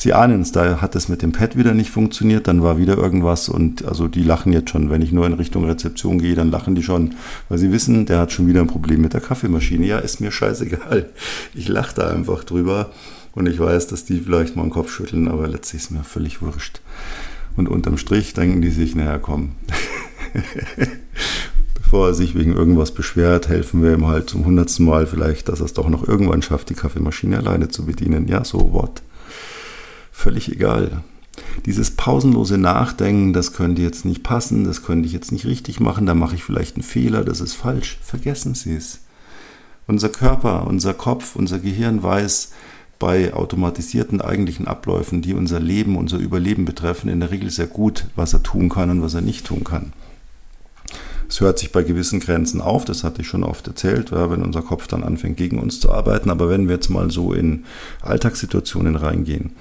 Sie 0.00 0.14
ahnen 0.14 0.42
es, 0.42 0.52
da 0.52 0.80
hat 0.80 0.94
es 0.94 1.08
mit 1.08 1.22
dem 1.22 1.32
Pad 1.32 1.56
wieder 1.56 1.74
nicht 1.74 1.90
funktioniert, 1.90 2.46
dann 2.46 2.62
war 2.62 2.78
wieder 2.78 2.96
irgendwas 2.96 3.48
und 3.48 3.84
also 3.84 4.06
die 4.06 4.22
lachen 4.22 4.52
jetzt 4.52 4.70
schon. 4.70 4.90
Wenn 4.90 5.02
ich 5.02 5.10
nur 5.10 5.26
in 5.26 5.32
Richtung 5.32 5.64
Rezeption 5.64 6.20
gehe, 6.20 6.36
dann 6.36 6.52
lachen 6.52 6.76
die 6.76 6.84
schon, 6.84 7.16
weil 7.48 7.58
sie 7.58 7.72
wissen, 7.72 8.06
der 8.06 8.20
hat 8.20 8.30
schon 8.30 8.46
wieder 8.46 8.60
ein 8.60 8.68
Problem 8.68 9.00
mit 9.00 9.12
der 9.12 9.20
Kaffeemaschine. 9.20 9.84
Ja, 9.84 9.98
ist 9.98 10.20
mir 10.20 10.30
scheißegal. 10.30 11.10
Ich 11.52 11.66
lache 11.66 11.96
da 11.96 12.10
einfach 12.10 12.44
drüber 12.44 12.90
und 13.34 13.48
ich 13.48 13.58
weiß, 13.58 13.88
dass 13.88 14.04
die 14.04 14.20
vielleicht 14.20 14.54
mal 14.54 14.62
den 14.62 14.70
Kopf 14.70 14.92
schütteln, 14.92 15.26
aber 15.26 15.48
letztlich 15.48 15.82
ist 15.82 15.90
mir 15.90 16.04
völlig 16.04 16.42
wurscht. 16.42 16.80
Und 17.56 17.68
unterm 17.68 17.98
Strich 17.98 18.34
denken 18.34 18.62
die 18.62 18.70
sich, 18.70 18.94
naja, 18.94 19.18
komm. 19.18 19.56
Bevor 21.74 22.08
er 22.08 22.14
sich 22.14 22.36
wegen 22.36 22.52
irgendwas 22.52 22.92
beschwert, 22.92 23.48
helfen 23.48 23.82
wir 23.82 23.94
ihm 23.94 24.06
halt 24.06 24.30
zum 24.30 24.44
hundertsten 24.44 24.86
Mal 24.86 25.08
vielleicht, 25.08 25.48
dass 25.48 25.58
er 25.58 25.66
es 25.66 25.72
doch 25.72 25.88
noch 25.88 26.06
irgendwann 26.06 26.42
schafft, 26.42 26.70
die 26.70 26.74
Kaffeemaschine 26.74 27.38
alleine 27.38 27.68
zu 27.68 27.84
bedienen. 27.84 28.28
Ja, 28.28 28.44
so 28.44 28.72
what? 28.72 29.02
Völlig 30.18 30.50
egal. 30.50 31.04
Dieses 31.64 31.92
pausenlose 31.92 32.58
Nachdenken, 32.58 33.32
das 33.32 33.52
könnte 33.52 33.82
jetzt 33.82 34.04
nicht 34.04 34.24
passen, 34.24 34.64
das 34.64 34.82
könnte 34.82 35.06
ich 35.06 35.12
jetzt 35.12 35.30
nicht 35.30 35.46
richtig 35.46 35.78
machen, 35.78 36.06
da 36.06 36.14
mache 36.14 36.34
ich 36.34 36.42
vielleicht 36.42 36.74
einen 36.74 36.82
Fehler, 36.82 37.24
das 37.24 37.40
ist 37.40 37.54
falsch. 37.54 37.98
Vergessen 38.02 38.54
Sie 38.54 38.74
es. 38.74 39.02
Unser 39.86 40.08
Körper, 40.08 40.66
unser 40.66 40.92
Kopf, 40.92 41.36
unser 41.36 41.60
Gehirn 41.60 42.02
weiß 42.02 42.50
bei 42.98 43.32
automatisierten 43.32 44.20
eigentlichen 44.20 44.66
Abläufen, 44.66 45.22
die 45.22 45.34
unser 45.34 45.60
Leben, 45.60 45.96
unser 45.96 46.18
Überleben 46.18 46.64
betreffen, 46.64 47.08
in 47.08 47.20
der 47.20 47.30
Regel 47.30 47.50
sehr 47.50 47.68
gut, 47.68 48.06
was 48.16 48.32
er 48.32 48.42
tun 48.42 48.68
kann 48.68 48.90
und 48.90 49.02
was 49.02 49.14
er 49.14 49.20
nicht 49.20 49.46
tun 49.46 49.62
kann. 49.62 49.92
Es 51.28 51.40
hört 51.40 51.58
sich 51.58 51.72
bei 51.72 51.82
gewissen 51.82 52.20
Grenzen 52.20 52.60
auf, 52.60 52.86
das 52.86 53.04
hatte 53.04 53.20
ich 53.20 53.28
schon 53.28 53.44
oft 53.44 53.66
erzählt, 53.66 54.12
wenn 54.12 54.42
unser 54.42 54.62
Kopf 54.62 54.86
dann 54.86 55.04
anfängt, 55.04 55.36
gegen 55.36 55.58
uns 55.58 55.78
zu 55.78 55.92
arbeiten. 55.92 56.30
Aber 56.30 56.48
wenn 56.48 56.68
wir 56.68 56.76
jetzt 56.76 56.88
mal 56.88 57.10
so 57.10 57.34
in 57.34 57.64
Alltagssituationen 58.00 58.96
reingehen, 58.96 59.52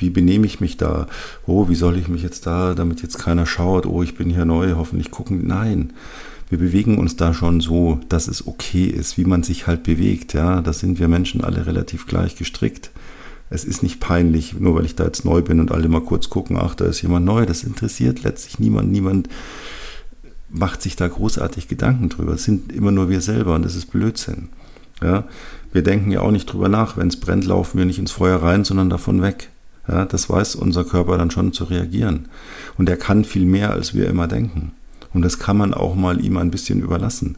wie 0.00 0.10
benehme 0.10 0.46
ich 0.46 0.60
mich 0.60 0.76
da? 0.76 1.06
Oh, 1.46 1.68
wie 1.68 1.74
soll 1.74 1.96
ich 1.96 2.08
mich 2.08 2.22
jetzt 2.22 2.46
da, 2.46 2.74
damit 2.74 3.02
jetzt 3.02 3.18
keiner 3.18 3.46
schaut? 3.46 3.86
Oh, 3.86 4.02
ich 4.02 4.14
bin 4.14 4.30
hier 4.30 4.44
neu, 4.44 4.74
hoffentlich 4.76 5.10
gucken. 5.10 5.46
Nein, 5.46 5.92
wir 6.48 6.58
bewegen 6.58 6.98
uns 6.98 7.16
da 7.16 7.32
schon 7.32 7.60
so, 7.60 8.00
dass 8.08 8.26
es 8.26 8.46
okay 8.46 8.86
ist, 8.86 9.16
wie 9.16 9.24
man 9.24 9.42
sich 9.42 9.66
halt 9.66 9.84
bewegt. 9.84 10.34
Ja, 10.34 10.60
da 10.60 10.72
sind 10.72 10.98
wir 10.98 11.08
Menschen 11.08 11.44
alle 11.44 11.66
relativ 11.66 12.06
gleich 12.06 12.36
gestrickt. 12.36 12.90
Es 13.50 13.64
ist 13.64 13.82
nicht 13.82 14.00
peinlich, 14.00 14.54
nur 14.58 14.74
weil 14.74 14.84
ich 14.84 14.94
da 14.94 15.04
jetzt 15.04 15.24
neu 15.24 15.42
bin 15.42 15.60
und 15.60 15.72
alle 15.72 15.88
mal 15.88 16.02
kurz 16.02 16.28
gucken, 16.28 16.56
ach, 16.56 16.74
da 16.74 16.86
ist 16.86 17.02
jemand 17.02 17.26
neu. 17.26 17.46
Das 17.46 17.64
interessiert 17.64 18.22
letztlich 18.22 18.58
niemand. 18.58 18.90
Niemand 18.90 19.28
macht 20.48 20.82
sich 20.82 20.96
da 20.96 21.06
großartig 21.06 21.68
Gedanken 21.68 22.08
drüber. 22.08 22.34
Es 22.34 22.44
sind 22.44 22.72
immer 22.72 22.90
nur 22.90 23.08
wir 23.08 23.20
selber 23.20 23.54
und 23.54 23.64
das 23.64 23.76
ist 23.76 23.86
Blödsinn. 23.86 24.48
Ja, 25.02 25.24
wir 25.72 25.82
denken 25.82 26.10
ja 26.10 26.20
auch 26.20 26.30
nicht 26.30 26.46
drüber 26.46 26.68
nach. 26.68 26.96
Wenn 26.96 27.08
es 27.08 27.18
brennt, 27.18 27.46
laufen 27.46 27.78
wir 27.78 27.84
nicht 27.84 27.98
ins 27.98 28.10
Feuer 28.12 28.42
rein, 28.42 28.64
sondern 28.64 28.90
davon 28.90 29.22
weg. 29.22 29.50
Ja, 29.90 30.04
das 30.04 30.30
weiß 30.30 30.54
unser 30.54 30.84
Körper 30.84 31.18
dann 31.18 31.30
schon 31.30 31.52
zu 31.52 31.64
reagieren. 31.64 32.28
Und 32.78 32.88
er 32.88 32.96
kann 32.96 33.24
viel 33.24 33.44
mehr, 33.44 33.72
als 33.72 33.94
wir 33.94 34.08
immer 34.08 34.28
denken. 34.28 34.72
Und 35.12 35.22
das 35.22 35.38
kann 35.40 35.56
man 35.56 35.74
auch 35.74 35.96
mal 35.96 36.24
ihm 36.24 36.36
ein 36.36 36.52
bisschen 36.52 36.80
überlassen. 36.80 37.36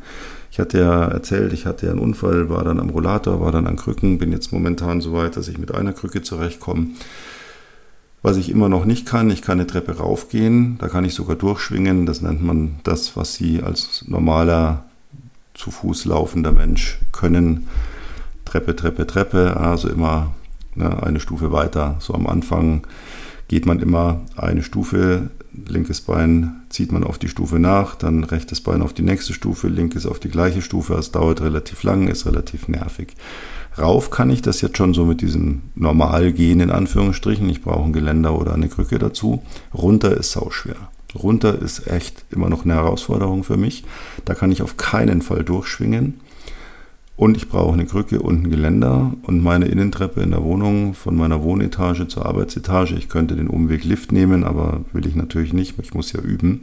Ich 0.51 0.61
hatte 0.61 0.79
ja 0.79 1.05
erzählt, 1.07 1.55
ich 1.55 1.65
hatte 1.65 1.87
ja 1.87 1.93
einen 1.93 2.01
Unfall, 2.01 2.51
war 2.51 2.63
dann 2.63 2.79
am 2.79 2.91
Rollator, 2.91 3.41
war 3.41 3.53
dann 3.53 3.67
an 3.67 3.77
Krücken, 3.77 4.19
bin 4.19 4.33
jetzt 4.33 4.53
momentan 4.53 5.01
so 5.01 5.15
weit, 5.15 5.37
dass 5.39 5.49
ich 5.49 5.57
mit 5.57 5.75
einer 5.75 5.95
Krücke 5.95 6.21
zurechtkomme. 6.21 6.89
Was 8.21 8.37
ich 8.37 8.51
immer 8.51 8.69
noch 8.69 8.85
nicht 8.85 9.07
kann, 9.07 9.31
ich 9.31 9.41
kann 9.41 9.59
eine 9.59 9.67
Treppe 9.67 9.97
raufgehen, 9.97 10.77
da 10.79 10.89
kann 10.89 11.07
ich 11.07 11.15
sogar 11.15 11.37
durchschwingen. 11.37 12.05
Das 12.05 12.21
nennt 12.21 12.43
man 12.43 12.75
das, 12.85 13.17
was 13.17 13.35
Sie 13.35 13.63
als 13.63 14.05
normaler 14.07 14.85
zu 15.55 15.71
Fuß 15.71 16.05
laufender 16.05 16.53
Mensch 16.53 16.99
können. 17.13 17.67
Treppe, 18.45 18.77
Treppe, 18.77 19.07
Treppe, 19.07 19.57
also 19.57 19.89
immer 19.89 20.35
ne, 20.75 21.03
eine 21.03 21.21
Stufe 21.21 21.53
weiter. 21.53 21.97
So 22.01 22.15
am 22.15 22.27
Anfang 22.27 22.87
geht 23.49 23.67
man 23.67 23.81
immer 23.81 24.23
eine 24.37 24.63
Stufe, 24.63 25.31
linkes 25.53 26.01
Bein 26.01 26.63
zieht 26.71 26.93
man 26.93 27.05
auf 27.05 27.19
die 27.19 27.29
Stufe 27.29 27.59
nach, 27.59 27.95
dann 27.95 28.25
rechtes 28.25 28.61
Bein 28.61 28.83
auf 28.83 28.95
die 28.95 29.03
nächste 29.03 29.35
Stufe, 29.35 29.69
linkes 29.69 30.07
auf 30.07 30.19
die 30.19 30.31
gleiche 30.31 30.63
Stufe. 30.63 30.95
Es 30.95 31.13
dauert 31.13 31.43
relativ 31.43 31.83
lang, 31.83 32.09
ist 32.09 32.27
relativ 32.27 32.69
nervig. 32.69 33.15
Rauf 33.79 34.11
kann 34.11 34.31
ich 34.31 34.43
das 34.43 34.61
jetzt 34.61 34.77
schon 34.77 34.95
so 34.95 35.05
mit 35.05 35.21
diesem 35.21 35.63
Normalgehen 35.75 36.61
in 36.61 36.71
Anführungsstrichen. 36.71 37.49
Ich 37.49 37.63
brauche 37.63 37.85
ein 37.85 37.93
Geländer 37.93 38.39
oder 38.39 38.55
eine 38.55 38.69
Krücke 38.69 38.99
dazu. 38.99 39.43
Runter 39.75 40.17
ist 40.17 40.33
sauschwer. 40.33 40.77
Runter 41.15 41.61
ist 41.61 41.87
echt 41.87 42.25
immer 42.31 42.49
noch 42.49 42.65
eine 42.65 42.75
Herausforderung 42.75 43.45
für 43.45 43.57
mich. 43.57 43.85
Da 44.25 44.35
kann 44.35 44.53
ich 44.53 44.63
auf 44.63 44.77
keinen 44.77 45.23
Fall 45.23 45.45
durchschwingen. 45.45 46.21
Und 47.23 47.37
ich 47.37 47.49
brauche 47.49 47.75
eine 47.75 47.87
Krücke 47.87 48.21
und 48.21 48.43
ein 48.43 48.51
Geländer 48.51 49.13
und 49.23 49.45
meine 49.45 49.67
Innentreppe 49.67 50.23
in 50.23 50.33
der 50.33 50.43
Wohnung 50.43 50.93
von 50.93 51.15
meiner 51.15 51.45
Wohnetage 51.45 52.09
zur 52.09 52.27
Arbeitsetage. 52.27 52.97
Ich 52.97 53.09
könnte 53.09 53.37
den 53.37 53.47
Umweg 53.47 53.85
Lift 53.85 54.11
nehmen, 54.11 54.43
aber 54.43 54.81
will 54.93 55.07
ich 55.07 55.15
natürlich 55.15 55.53
nicht, 55.53 55.79
ich 55.81 55.95
muss 55.95 56.13
ja 56.13 56.21
üben 56.21 56.63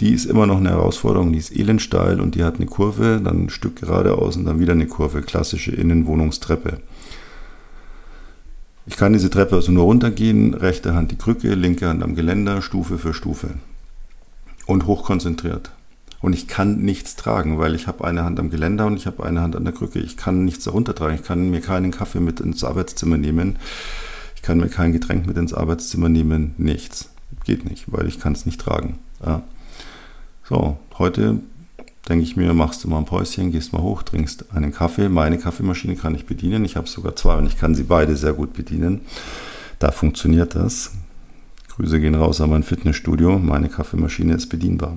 die 0.00 0.12
ist 0.12 0.26
immer 0.26 0.46
noch 0.46 0.58
eine 0.58 0.68
Herausforderung, 0.68 1.32
die 1.32 1.38
ist 1.38 1.56
elendsteil 1.56 2.20
und 2.20 2.34
die 2.34 2.44
hat 2.44 2.56
eine 2.56 2.66
Kurve, 2.66 3.20
dann 3.24 3.44
ein 3.44 3.50
Stück 3.50 3.76
geradeaus 3.80 4.36
und 4.36 4.44
dann 4.44 4.60
wieder 4.60 4.74
eine 4.74 4.86
Kurve, 4.86 5.22
klassische 5.22 5.72
Innenwohnungstreppe. 5.72 6.80
Ich 8.86 8.96
kann 8.96 9.14
diese 9.14 9.30
Treppe 9.30 9.56
also 9.56 9.72
nur 9.72 9.84
runtergehen, 9.84 10.52
rechte 10.54 10.94
Hand 10.94 11.12
die 11.12 11.16
Krücke, 11.16 11.54
linke 11.54 11.88
Hand 11.88 12.02
am 12.02 12.14
Geländer, 12.14 12.60
Stufe 12.62 12.98
für 12.98 13.14
Stufe. 13.14 13.54
Und 14.66 14.86
hochkonzentriert. 14.86 15.70
Und 16.20 16.32
ich 16.32 16.48
kann 16.48 16.78
nichts 16.78 17.16
tragen, 17.16 17.58
weil 17.58 17.74
ich 17.74 17.86
habe 17.86 18.04
eine 18.04 18.24
Hand 18.24 18.40
am 18.40 18.50
Geländer 18.50 18.86
und 18.86 18.96
ich 18.96 19.06
habe 19.06 19.24
eine 19.24 19.42
Hand 19.42 19.54
an 19.54 19.64
der 19.64 19.74
Krücke. 19.74 19.98
Ich 19.98 20.16
kann 20.16 20.44
nichts 20.44 20.64
darunter 20.64 20.94
tragen. 20.94 21.14
Ich 21.14 21.22
kann 21.22 21.50
mir 21.50 21.60
keinen 21.60 21.90
Kaffee 21.90 22.20
mit 22.20 22.40
ins 22.40 22.64
Arbeitszimmer 22.64 23.18
nehmen. 23.18 23.58
Ich 24.34 24.42
kann 24.42 24.58
mir 24.58 24.68
kein 24.68 24.92
Getränk 24.92 25.26
mit 25.26 25.36
ins 25.36 25.52
Arbeitszimmer 25.52 26.08
nehmen. 26.08 26.54
Nichts. 26.58 27.10
Geht 27.44 27.68
nicht, 27.68 27.84
weil 27.92 28.06
ich 28.06 28.18
kann 28.18 28.32
es 28.32 28.46
nicht 28.46 28.60
tragen. 28.60 28.98
Ja. 29.24 29.42
So, 30.48 30.78
heute 30.98 31.40
denke 32.08 32.24
ich 32.24 32.36
mir, 32.36 32.54
machst 32.54 32.84
du 32.84 32.88
mal 32.88 32.98
ein 32.98 33.04
Päuschen, 33.04 33.50
gehst 33.50 33.72
mal 33.72 33.82
hoch, 33.82 34.02
trinkst 34.02 34.52
einen 34.54 34.72
Kaffee. 34.72 35.08
Meine 35.08 35.38
Kaffeemaschine 35.38 35.96
kann 35.96 36.14
ich 36.14 36.26
bedienen. 36.26 36.64
Ich 36.64 36.76
habe 36.76 36.88
sogar 36.88 37.16
zwei 37.16 37.36
und 37.36 37.46
ich 37.46 37.58
kann 37.58 37.74
sie 37.74 37.82
beide 37.82 38.16
sehr 38.16 38.32
gut 38.32 38.52
bedienen. 38.52 39.00
Da 39.78 39.90
funktioniert 39.90 40.54
das. 40.54 40.92
Grüße 41.76 42.00
gehen 42.00 42.14
raus 42.14 42.40
an 42.40 42.50
mein 42.50 42.62
Fitnessstudio. 42.62 43.38
Meine 43.38 43.68
Kaffeemaschine 43.68 44.34
ist 44.34 44.48
bedienbar. 44.48 44.96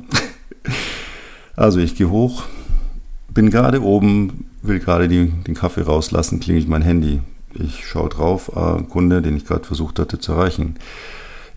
also 1.56 1.80
ich 1.80 1.96
gehe 1.96 2.10
hoch, 2.10 2.44
bin 3.34 3.50
gerade 3.50 3.82
oben, 3.84 4.46
will 4.62 4.80
gerade 4.80 5.08
die, 5.08 5.28
den 5.28 5.56
Kaffee 5.56 5.82
rauslassen, 5.82 6.40
klingelt 6.40 6.68
mein 6.68 6.82
Handy. 6.82 7.22
Ich 7.54 7.86
schaue 7.86 8.10
drauf, 8.10 8.52
äh, 8.56 8.84
Kunde, 8.84 9.22
den 9.22 9.36
ich 9.36 9.46
gerade 9.46 9.66
versucht 9.66 10.00
hatte 10.00 10.20
zu 10.20 10.34
erreichen. 10.34 10.76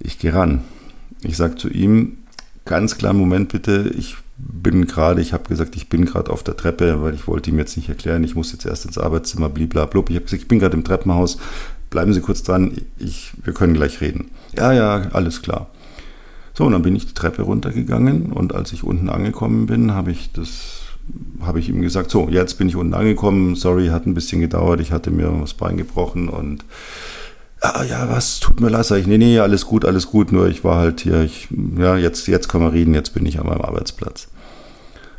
Ich 0.00 0.18
gehe 0.18 0.34
ran. 0.34 0.62
Ich 1.22 1.36
sage 1.36 1.56
zu 1.56 1.68
ihm, 1.68 2.18
ganz 2.64 2.96
klar, 2.96 3.12
Moment 3.12 3.50
bitte, 3.50 3.92
ich 3.96 4.16
bin 4.38 4.86
gerade, 4.86 5.20
ich 5.20 5.32
habe 5.32 5.48
gesagt, 5.48 5.76
ich 5.76 5.88
bin 5.88 6.04
gerade 6.04 6.30
auf 6.30 6.42
der 6.42 6.56
Treppe, 6.56 7.02
weil 7.02 7.14
ich 7.14 7.28
wollte 7.28 7.50
ihm 7.50 7.58
jetzt 7.58 7.76
nicht 7.76 7.88
erklären, 7.88 8.24
ich 8.24 8.34
muss 8.34 8.52
jetzt 8.52 8.66
erst 8.66 8.86
ins 8.86 8.98
Arbeitszimmer, 8.98 9.48
bliblablub. 9.48 10.10
Ich 10.10 10.16
habe 10.16 10.24
gesagt, 10.24 10.42
ich 10.42 10.48
bin 10.48 10.58
gerade 10.58 10.76
im 10.76 10.84
Treppenhaus, 10.84 11.38
bleiben 11.90 12.12
Sie 12.12 12.20
kurz 12.20 12.42
dran, 12.42 12.72
ich, 12.98 13.32
wir 13.44 13.52
können 13.52 13.74
gleich 13.74 14.00
reden. 14.00 14.30
Ja, 14.56 14.72
ja, 14.72 15.08
alles 15.12 15.42
klar. 15.42 15.68
So, 16.54 16.64
und 16.66 16.72
dann 16.72 16.82
bin 16.82 16.96
ich 16.96 17.06
die 17.06 17.14
Treppe 17.14 17.42
runtergegangen 17.42 18.32
und 18.32 18.54
als 18.54 18.72
ich 18.72 18.84
unten 18.84 19.08
angekommen 19.08 19.66
bin, 19.66 19.92
habe 19.94 20.10
ich 20.10 20.32
das 20.32 20.82
habe 21.40 21.58
ich 21.58 21.68
ihm 21.68 21.82
gesagt, 21.82 22.10
so, 22.10 22.28
jetzt 22.28 22.58
bin 22.58 22.68
ich 22.68 22.76
unten 22.76 22.94
angekommen, 22.94 23.56
sorry, 23.56 23.88
hat 23.88 24.06
ein 24.06 24.14
bisschen 24.14 24.40
gedauert, 24.40 24.80
ich 24.80 24.92
hatte 24.92 25.10
mir 25.10 25.36
das 25.40 25.54
Bein 25.54 25.76
gebrochen 25.76 26.28
und 26.28 26.64
ah, 27.60 27.82
ja, 27.82 28.08
was, 28.08 28.40
tut 28.40 28.60
mir 28.60 28.68
leid, 28.68 28.86
sag 28.86 28.98
ich, 28.98 29.06
nee, 29.06 29.18
nee, 29.18 29.38
alles 29.38 29.66
gut, 29.66 29.84
alles 29.84 30.06
gut, 30.06 30.32
nur 30.32 30.48
ich 30.48 30.64
war 30.64 30.76
halt 30.76 31.00
hier, 31.00 31.22
ich, 31.22 31.48
ja, 31.78 31.96
jetzt, 31.96 32.28
jetzt 32.28 32.48
können 32.48 32.64
wir 32.64 32.72
reden, 32.72 32.94
jetzt 32.94 33.14
bin 33.14 33.26
ich 33.26 33.40
an 33.40 33.46
meinem 33.46 33.62
Arbeitsplatz. 33.62 34.28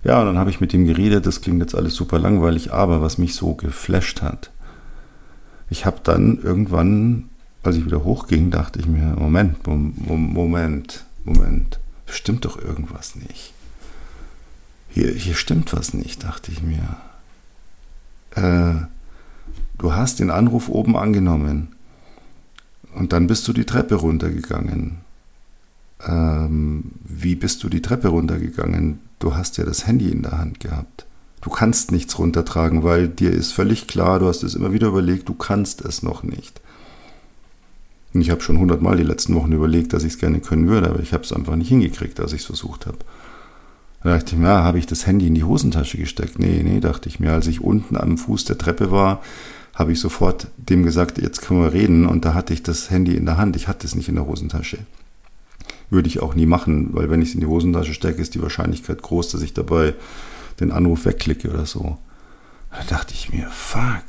Ja, 0.03 0.19
und 0.19 0.27
dann 0.27 0.37
habe 0.37 0.49
ich 0.49 0.59
mit 0.59 0.73
ihm 0.73 0.85
geredet, 0.85 1.25
das 1.25 1.41
klingt 1.41 1.61
jetzt 1.61 1.75
alles 1.75 1.95
super 1.95 2.19
langweilig, 2.19 2.73
aber 2.73 3.01
was 3.01 3.17
mich 3.17 3.35
so 3.35 3.53
geflasht 3.53 4.21
hat, 4.21 4.51
ich 5.69 5.85
habe 5.85 5.97
dann 6.03 6.39
irgendwann, 6.41 7.29
als 7.63 7.77
ich 7.77 7.85
wieder 7.85 8.03
hochging, 8.03 8.51
dachte 8.51 8.79
ich 8.79 8.85
mir, 8.85 9.15
Moment, 9.17 9.65
Moment, 9.65 11.05
Moment, 11.23 11.79
stimmt 12.05 12.45
doch 12.45 12.57
irgendwas 12.57 13.15
nicht. 13.15 13.53
Hier, 14.89 15.11
hier 15.11 15.35
stimmt 15.35 15.73
was 15.73 15.93
nicht, 15.93 16.23
dachte 16.23 16.51
ich 16.51 16.61
mir. 16.61 16.97
Äh, 18.35 18.85
du 19.77 19.93
hast 19.93 20.19
den 20.19 20.29
Anruf 20.29 20.69
oben 20.69 20.95
angenommen. 20.95 21.75
Und 22.93 23.13
dann 23.13 23.27
bist 23.27 23.47
du 23.47 23.53
die 23.53 23.65
Treppe 23.65 23.95
runtergegangen. 23.95 24.97
Ähm, 26.05 26.91
wie 27.03 27.35
bist 27.35 27.63
du 27.63 27.69
die 27.69 27.81
Treppe 27.81 28.09
runtergegangen? 28.09 28.99
Du 29.19 29.35
hast 29.35 29.57
ja 29.57 29.63
das 29.63 29.87
Handy 29.87 30.09
in 30.09 30.21
der 30.21 30.37
Hand 30.37 30.59
gehabt. 30.59 31.05
Du 31.41 31.49
kannst 31.49 31.91
nichts 31.91 32.19
runtertragen, 32.19 32.83
weil 32.83 33.09
dir 33.09 33.31
ist 33.31 33.51
völlig 33.51 33.87
klar, 33.87 34.19
du 34.19 34.27
hast 34.27 34.43
es 34.43 34.55
immer 34.55 34.73
wieder 34.73 34.87
überlegt, 34.87 35.27
du 35.27 35.33
kannst 35.33 35.81
es 35.81 36.03
noch 36.03 36.23
nicht. 36.23 36.61
Und 38.13 38.21
ich 38.21 38.29
habe 38.29 38.41
schon 38.41 38.59
hundertmal 38.59 38.97
die 38.97 39.03
letzten 39.03 39.35
Wochen 39.35 39.51
überlegt, 39.51 39.93
dass 39.93 40.03
ich 40.03 40.13
es 40.13 40.19
gerne 40.19 40.39
können 40.39 40.67
würde, 40.67 40.89
aber 40.89 40.99
ich 40.99 41.13
habe 41.13 41.23
es 41.23 41.33
einfach 41.33 41.55
nicht 41.55 41.69
hingekriegt, 41.69 42.19
als 42.19 42.33
ich 42.33 42.41
es 42.41 42.45
versucht 42.45 42.85
habe. 42.85 42.99
Da 44.03 44.17
dachte 44.17 44.35
ich 44.35 44.41
mir, 44.41 44.47
ja, 44.47 44.63
habe 44.63 44.77
ich 44.77 44.85
das 44.85 45.07
Handy 45.07 45.27
in 45.27 45.35
die 45.35 45.43
Hosentasche 45.43 45.97
gesteckt? 45.97 46.37
Nee, 46.37 46.61
nee, 46.63 46.79
dachte 46.79 47.09
ich 47.09 47.19
mir, 47.19 47.31
als 47.31 47.47
ich 47.47 47.61
unten 47.61 47.97
am 47.97 48.17
Fuß 48.17 48.45
der 48.45 48.57
Treppe 48.57 48.91
war, 48.91 49.23
habe 49.73 49.93
ich 49.93 49.99
sofort 49.99 50.47
dem 50.57 50.83
gesagt, 50.83 51.17
jetzt 51.17 51.41
können 51.41 51.61
wir 51.61 51.73
reden. 51.73 52.05
Und 52.05 52.25
da 52.25 52.33
hatte 52.33 52.53
ich 52.53 52.61
das 52.61 52.91
Handy 52.91 53.15
in 53.15 53.25
der 53.25 53.37
Hand. 53.37 53.55
Ich 53.55 53.67
hatte 53.67 53.87
es 53.87 53.95
nicht 53.95 54.09
in 54.09 54.15
der 54.15 54.27
Hosentasche. 54.27 54.79
Würde 55.89 56.07
ich 56.07 56.21
auch 56.21 56.35
nie 56.35 56.45
machen, 56.45 56.89
weil 56.91 57.09
wenn 57.09 57.21
ich 57.21 57.29
es 57.29 57.35
in 57.35 57.41
die 57.41 57.47
Hosentasche 57.47 57.93
stecke, 57.93 58.21
ist 58.21 58.35
die 58.35 58.41
Wahrscheinlichkeit 58.41 59.01
groß, 59.01 59.29
dass 59.29 59.41
ich 59.41 59.53
dabei 59.53 59.95
den 60.59 60.71
Anruf 60.71 61.05
wegklicke 61.05 61.49
oder 61.49 61.65
so. 61.65 61.97
Da 62.71 62.83
dachte 62.87 63.13
ich 63.13 63.31
mir, 63.31 63.47
fuck, 63.49 64.03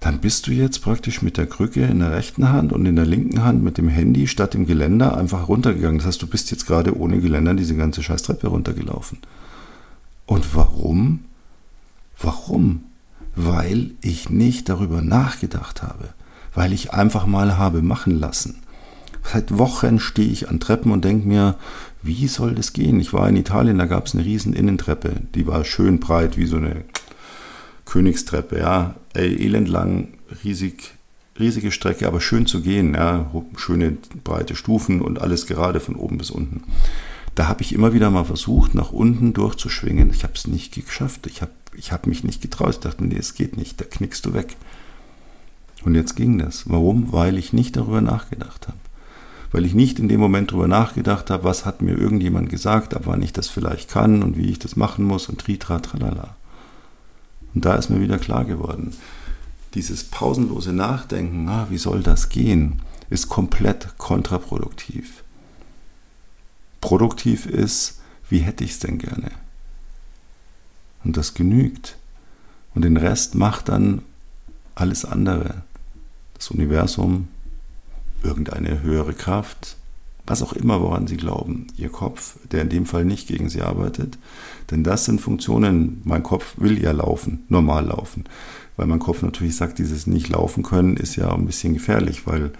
dann 0.00 0.20
bist 0.20 0.46
du 0.46 0.52
jetzt 0.52 0.82
praktisch 0.82 1.22
mit 1.22 1.36
der 1.36 1.46
Krücke 1.46 1.84
in 1.84 2.00
der 2.00 2.12
rechten 2.12 2.48
Hand 2.48 2.72
und 2.72 2.86
in 2.86 2.96
der 2.96 3.06
linken 3.06 3.42
Hand 3.42 3.62
mit 3.62 3.78
dem 3.78 3.88
Handy 3.88 4.26
statt 4.26 4.54
dem 4.54 4.66
Geländer 4.66 5.16
einfach 5.16 5.48
runtergegangen. 5.48 5.98
Das 5.98 6.06
heißt, 6.06 6.22
du 6.22 6.26
bist 6.26 6.50
jetzt 6.50 6.66
gerade 6.66 6.96
ohne 6.96 7.20
Geländer 7.20 7.54
diese 7.54 7.76
ganze 7.76 8.02
Scheißtreppe 8.02 8.48
runtergelaufen. 8.48 9.18
Und 10.26 10.54
warum? 10.54 11.20
Warum? 12.20 12.80
weil 13.36 13.90
ich 14.00 14.30
nicht 14.30 14.68
darüber 14.68 15.02
nachgedacht 15.02 15.82
habe, 15.82 16.08
weil 16.54 16.72
ich 16.72 16.94
einfach 16.94 17.26
mal 17.26 17.58
habe 17.58 17.82
machen 17.82 18.18
lassen. 18.18 18.62
Seit 19.22 19.58
Wochen 19.58 20.00
stehe 20.00 20.30
ich 20.30 20.48
an 20.48 20.58
Treppen 20.58 20.90
und 20.90 21.04
denke 21.04 21.28
mir, 21.28 21.56
wie 22.02 22.28
soll 22.28 22.54
das 22.54 22.72
gehen? 22.72 22.98
Ich 22.98 23.12
war 23.12 23.28
in 23.28 23.36
Italien, 23.36 23.78
da 23.78 23.86
gab 23.86 24.06
es 24.06 24.14
eine 24.14 24.24
riesen 24.24 24.52
Innentreppe, 24.52 25.14
die 25.34 25.46
war 25.46 25.64
schön 25.64 26.00
breit, 26.00 26.36
wie 26.36 26.46
so 26.46 26.56
eine, 26.56 26.84
Königstreppe, 27.86 28.58
ja, 28.58 28.94
elendlang, 29.14 30.08
riesig, 30.44 30.94
riesige 31.38 31.72
Strecke, 31.72 32.06
aber 32.06 32.20
schön 32.20 32.46
zu 32.46 32.60
gehen, 32.60 32.94
ja, 32.94 33.30
schöne 33.56 33.96
breite 34.22 34.54
Stufen 34.54 35.00
und 35.00 35.20
alles 35.20 35.46
gerade 35.46 35.80
von 35.80 35.96
oben 35.96 36.18
bis 36.18 36.30
unten. 36.30 36.64
Da 37.34 37.48
habe 37.48 37.62
ich 37.62 37.74
immer 37.74 37.92
wieder 37.92 38.10
mal 38.10 38.24
versucht, 38.24 38.74
nach 38.74 38.92
unten 38.92 39.34
durchzuschwingen. 39.34 40.10
Ich 40.10 40.24
habe 40.24 40.32
es 40.34 40.46
nicht 40.46 40.74
geschafft. 40.74 41.26
Ich 41.26 41.42
habe 41.42 41.52
ich 41.74 41.92
hab 41.92 42.06
mich 42.06 42.24
nicht 42.24 42.40
getraut. 42.40 42.70
Ich 42.70 42.80
dachte, 42.80 43.04
nee, 43.04 43.18
es 43.18 43.34
geht 43.34 43.58
nicht, 43.58 43.78
da 43.78 43.84
knickst 43.84 44.24
du 44.24 44.32
weg. 44.32 44.56
Und 45.84 45.94
jetzt 45.94 46.16
ging 46.16 46.38
das. 46.38 46.68
Warum? 46.68 47.12
Weil 47.12 47.36
ich 47.36 47.52
nicht 47.52 47.76
darüber 47.76 48.00
nachgedacht 48.00 48.68
habe. 48.68 48.78
Weil 49.52 49.66
ich 49.66 49.74
nicht 49.74 49.98
in 49.98 50.08
dem 50.08 50.18
Moment 50.18 50.50
darüber 50.50 50.66
nachgedacht 50.66 51.30
habe, 51.30 51.44
was 51.44 51.66
hat 51.66 51.82
mir 51.82 51.96
irgendjemand 51.96 52.48
gesagt, 52.48 52.94
ab 52.94 53.02
wann 53.04 53.22
ich 53.22 53.34
das 53.34 53.48
vielleicht 53.48 53.90
kann 53.90 54.22
und 54.22 54.38
wie 54.38 54.50
ich 54.50 54.58
das 54.58 54.74
machen 54.76 55.04
muss 55.04 55.28
und 55.28 55.38
tritra, 55.38 55.80
tralala. 55.80 56.35
Und 57.56 57.64
da 57.64 57.74
ist 57.76 57.88
mir 57.88 58.02
wieder 58.02 58.18
klar 58.18 58.44
geworden, 58.44 58.92
dieses 59.72 60.04
pausenlose 60.04 60.74
Nachdenken, 60.74 61.48
ah, 61.48 61.68
wie 61.70 61.78
soll 61.78 62.02
das 62.02 62.28
gehen, 62.28 62.82
ist 63.08 63.30
komplett 63.30 63.96
kontraproduktiv. 63.96 65.24
Produktiv 66.82 67.46
ist, 67.46 68.02
wie 68.28 68.40
hätte 68.40 68.62
ich 68.62 68.72
es 68.72 68.78
denn 68.80 68.98
gerne? 68.98 69.30
Und 71.02 71.16
das 71.16 71.32
genügt. 71.32 71.96
Und 72.74 72.82
den 72.82 72.98
Rest 72.98 73.34
macht 73.34 73.70
dann 73.70 74.02
alles 74.74 75.06
andere. 75.06 75.62
Das 76.34 76.50
Universum, 76.50 77.28
irgendeine 78.22 78.82
höhere 78.82 79.14
Kraft, 79.14 79.75
was 80.26 80.42
auch 80.42 80.52
immer, 80.52 80.80
woran 80.80 81.06
Sie 81.06 81.16
glauben, 81.16 81.68
Ihr 81.76 81.88
Kopf, 81.88 82.36
der 82.50 82.62
in 82.62 82.68
dem 82.68 82.86
Fall 82.86 83.04
nicht 83.04 83.28
gegen 83.28 83.48
Sie 83.48 83.62
arbeitet. 83.62 84.18
Denn 84.70 84.82
das 84.82 85.04
sind 85.04 85.20
Funktionen, 85.20 86.00
mein 86.04 86.22
Kopf 86.22 86.54
will 86.58 86.82
ja 86.82 86.92
laufen, 86.92 87.44
normal 87.48 87.86
laufen. 87.86 88.24
Weil 88.76 88.86
mein 88.86 88.98
Kopf 88.98 89.22
natürlich 89.22 89.56
sagt, 89.56 89.78
dieses 89.78 90.06
nicht 90.06 90.28
laufen 90.28 90.62
können 90.62 90.96
ist 90.96 91.16
ja 91.16 91.32
ein 91.32 91.46
bisschen 91.46 91.74
gefährlich, 91.74 92.26
weil 92.26 92.50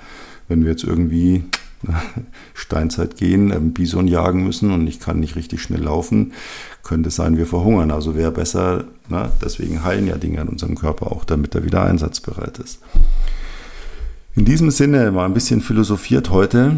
wenn 0.48 0.62
wir 0.62 0.70
jetzt 0.70 0.85
irgendwie 0.85 1.44
Steinzeit 2.55 3.16
gehen, 3.16 3.52
ähm, 3.52 3.72
Bison 3.72 4.09
jagen 4.09 4.44
müssen 4.44 4.70
und 4.70 4.87
ich 4.87 5.00
kann 5.00 5.20
nicht 5.20 5.37
richtig 5.37 5.62
schnell 5.62 5.83
laufen, 5.83 6.33
könnte 6.83 7.09
es 7.09 7.16
sein, 7.16 7.37
wir 7.37 7.46
verhungern. 7.46 7.90
Also 7.90 8.16
wäre 8.16 8.31
besser, 8.31 8.85
na, 9.09 9.31
deswegen 9.42 9.85
heilen 9.85 10.07
ja 10.07 10.16
Dinge 10.16 10.40
in 10.40 10.48
unserem 10.48 10.76
Körper 10.76 11.11
auch, 11.12 11.24
damit 11.24 11.55
er 11.55 11.64
wieder 11.64 11.85
einsatzbereit 11.85 12.59
ist. 12.59 12.81
In 14.35 14.44
diesem 14.44 14.70
Sinne 14.70 15.11
mal 15.12 15.24
ein 15.24 15.35
bisschen 15.35 15.61
philosophiert 15.61 16.31
heute. 16.31 16.76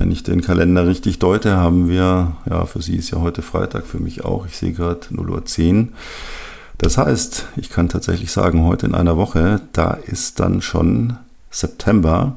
Wenn 0.00 0.12
ich 0.12 0.22
den 0.22 0.40
Kalender 0.40 0.86
richtig 0.86 1.18
deute, 1.18 1.58
haben 1.58 1.90
wir, 1.90 2.32
ja, 2.48 2.64
für 2.64 2.80
Sie 2.80 2.96
ist 2.96 3.10
ja 3.10 3.20
heute 3.20 3.42
Freitag, 3.42 3.84
für 3.84 4.00
mich 4.00 4.24
auch, 4.24 4.46
ich 4.46 4.56
sehe 4.56 4.72
gerade 4.72 5.00
0.10 5.12 5.78
Uhr. 5.82 5.88
Das 6.78 6.96
heißt, 6.96 7.48
ich 7.56 7.68
kann 7.68 7.90
tatsächlich 7.90 8.32
sagen, 8.32 8.64
heute 8.64 8.86
in 8.86 8.94
einer 8.94 9.18
Woche, 9.18 9.60
da 9.74 9.90
ist 9.90 10.40
dann 10.40 10.62
schon 10.62 11.18
September. 11.50 12.34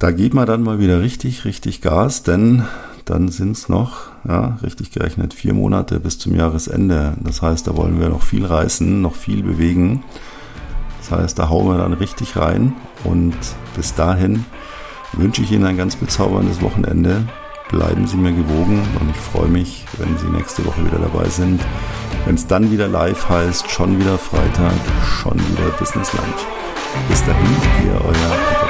Da 0.00 0.10
geht 0.10 0.34
man 0.34 0.46
dann 0.46 0.64
mal 0.64 0.80
wieder 0.80 1.00
richtig, 1.00 1.44
richtig 1.44 1.80
Gas, 1.80 2.24
denn 2.24 2.64
dann 3.04 3.28
sind 3.28 3.52
es 3.52 3.68
noch, 3.68 4.08
ja, 4.26 4.58
richtig 4.64 4.90
gerechnet, 4.90 5.32
vier 5.32 5.54
Monate 5.54 6.00
bis 6.00 6.18
zum 6.18 6.34
Jahresende. 6.34 7.14
Das 7.20 7.40
heißt, 7.40 7.68
da 7.68 7.76
wollen 7.76 8.00
wir 8.00 8.08
noch 8.08 8.22
viel 8.22 8.44
reißen, 8.44 9.00
noch 9.00 9.14
viel 9.14 9.44
bewegen. 9.44 10.02
Das 10.98 11.12
heißt, 11.12 11.38
da 11.38 11.50
hauen 11.50 11.68
wir 11.68 11.78
dann 11.78 11.92
richtig 11.92 12.34
rein 12.34 12.74
und 13.04 13.36
bis 13.76 13.94
dahin 13.94 14.44
wünsche 15.16 15.42
ich 15.42 15.52
Ihnen 15.52 15.66
ein 15.66 15.76
ganz 15.76 15.96
bezauberndes 15.96 16.60
Wochenende. 16.62 17.26
Bleiben 17.70 18.06
Sie 18.06 18.16
mir 18.16 18.32
gewogen 18.32 18.80
und 19.00 19.10
ich 19.10 19.16
freue 19.16 19.48
mich, 19.48 19.84
wenn 19.98 20.16
Sie 20.18 20.26
nächste 20.26 20.64
Woche 20.66 20.84
wieder 20.84 20.98
dabei 20.98 21.28
sind. 21.28 21.60
Wenn 22.26 22.36
es 22.36 22.46
dann 22.46 22.70
wieder 22.70 22.88
live 22.88 23.28
heißt, 23.28 23.70
schon 23.70 23.98
wieder 23.98 24.18
Freitag, 24.18 24.74
schon 25.02 25.34
wieder 25.34 25.70
Business 25.78 26.12
Lunch. 26.12 26.46
Bis 27.08 27.24
dahin, 27.24 27.56
ihr 27.86 28.00
euer 28.00 28.63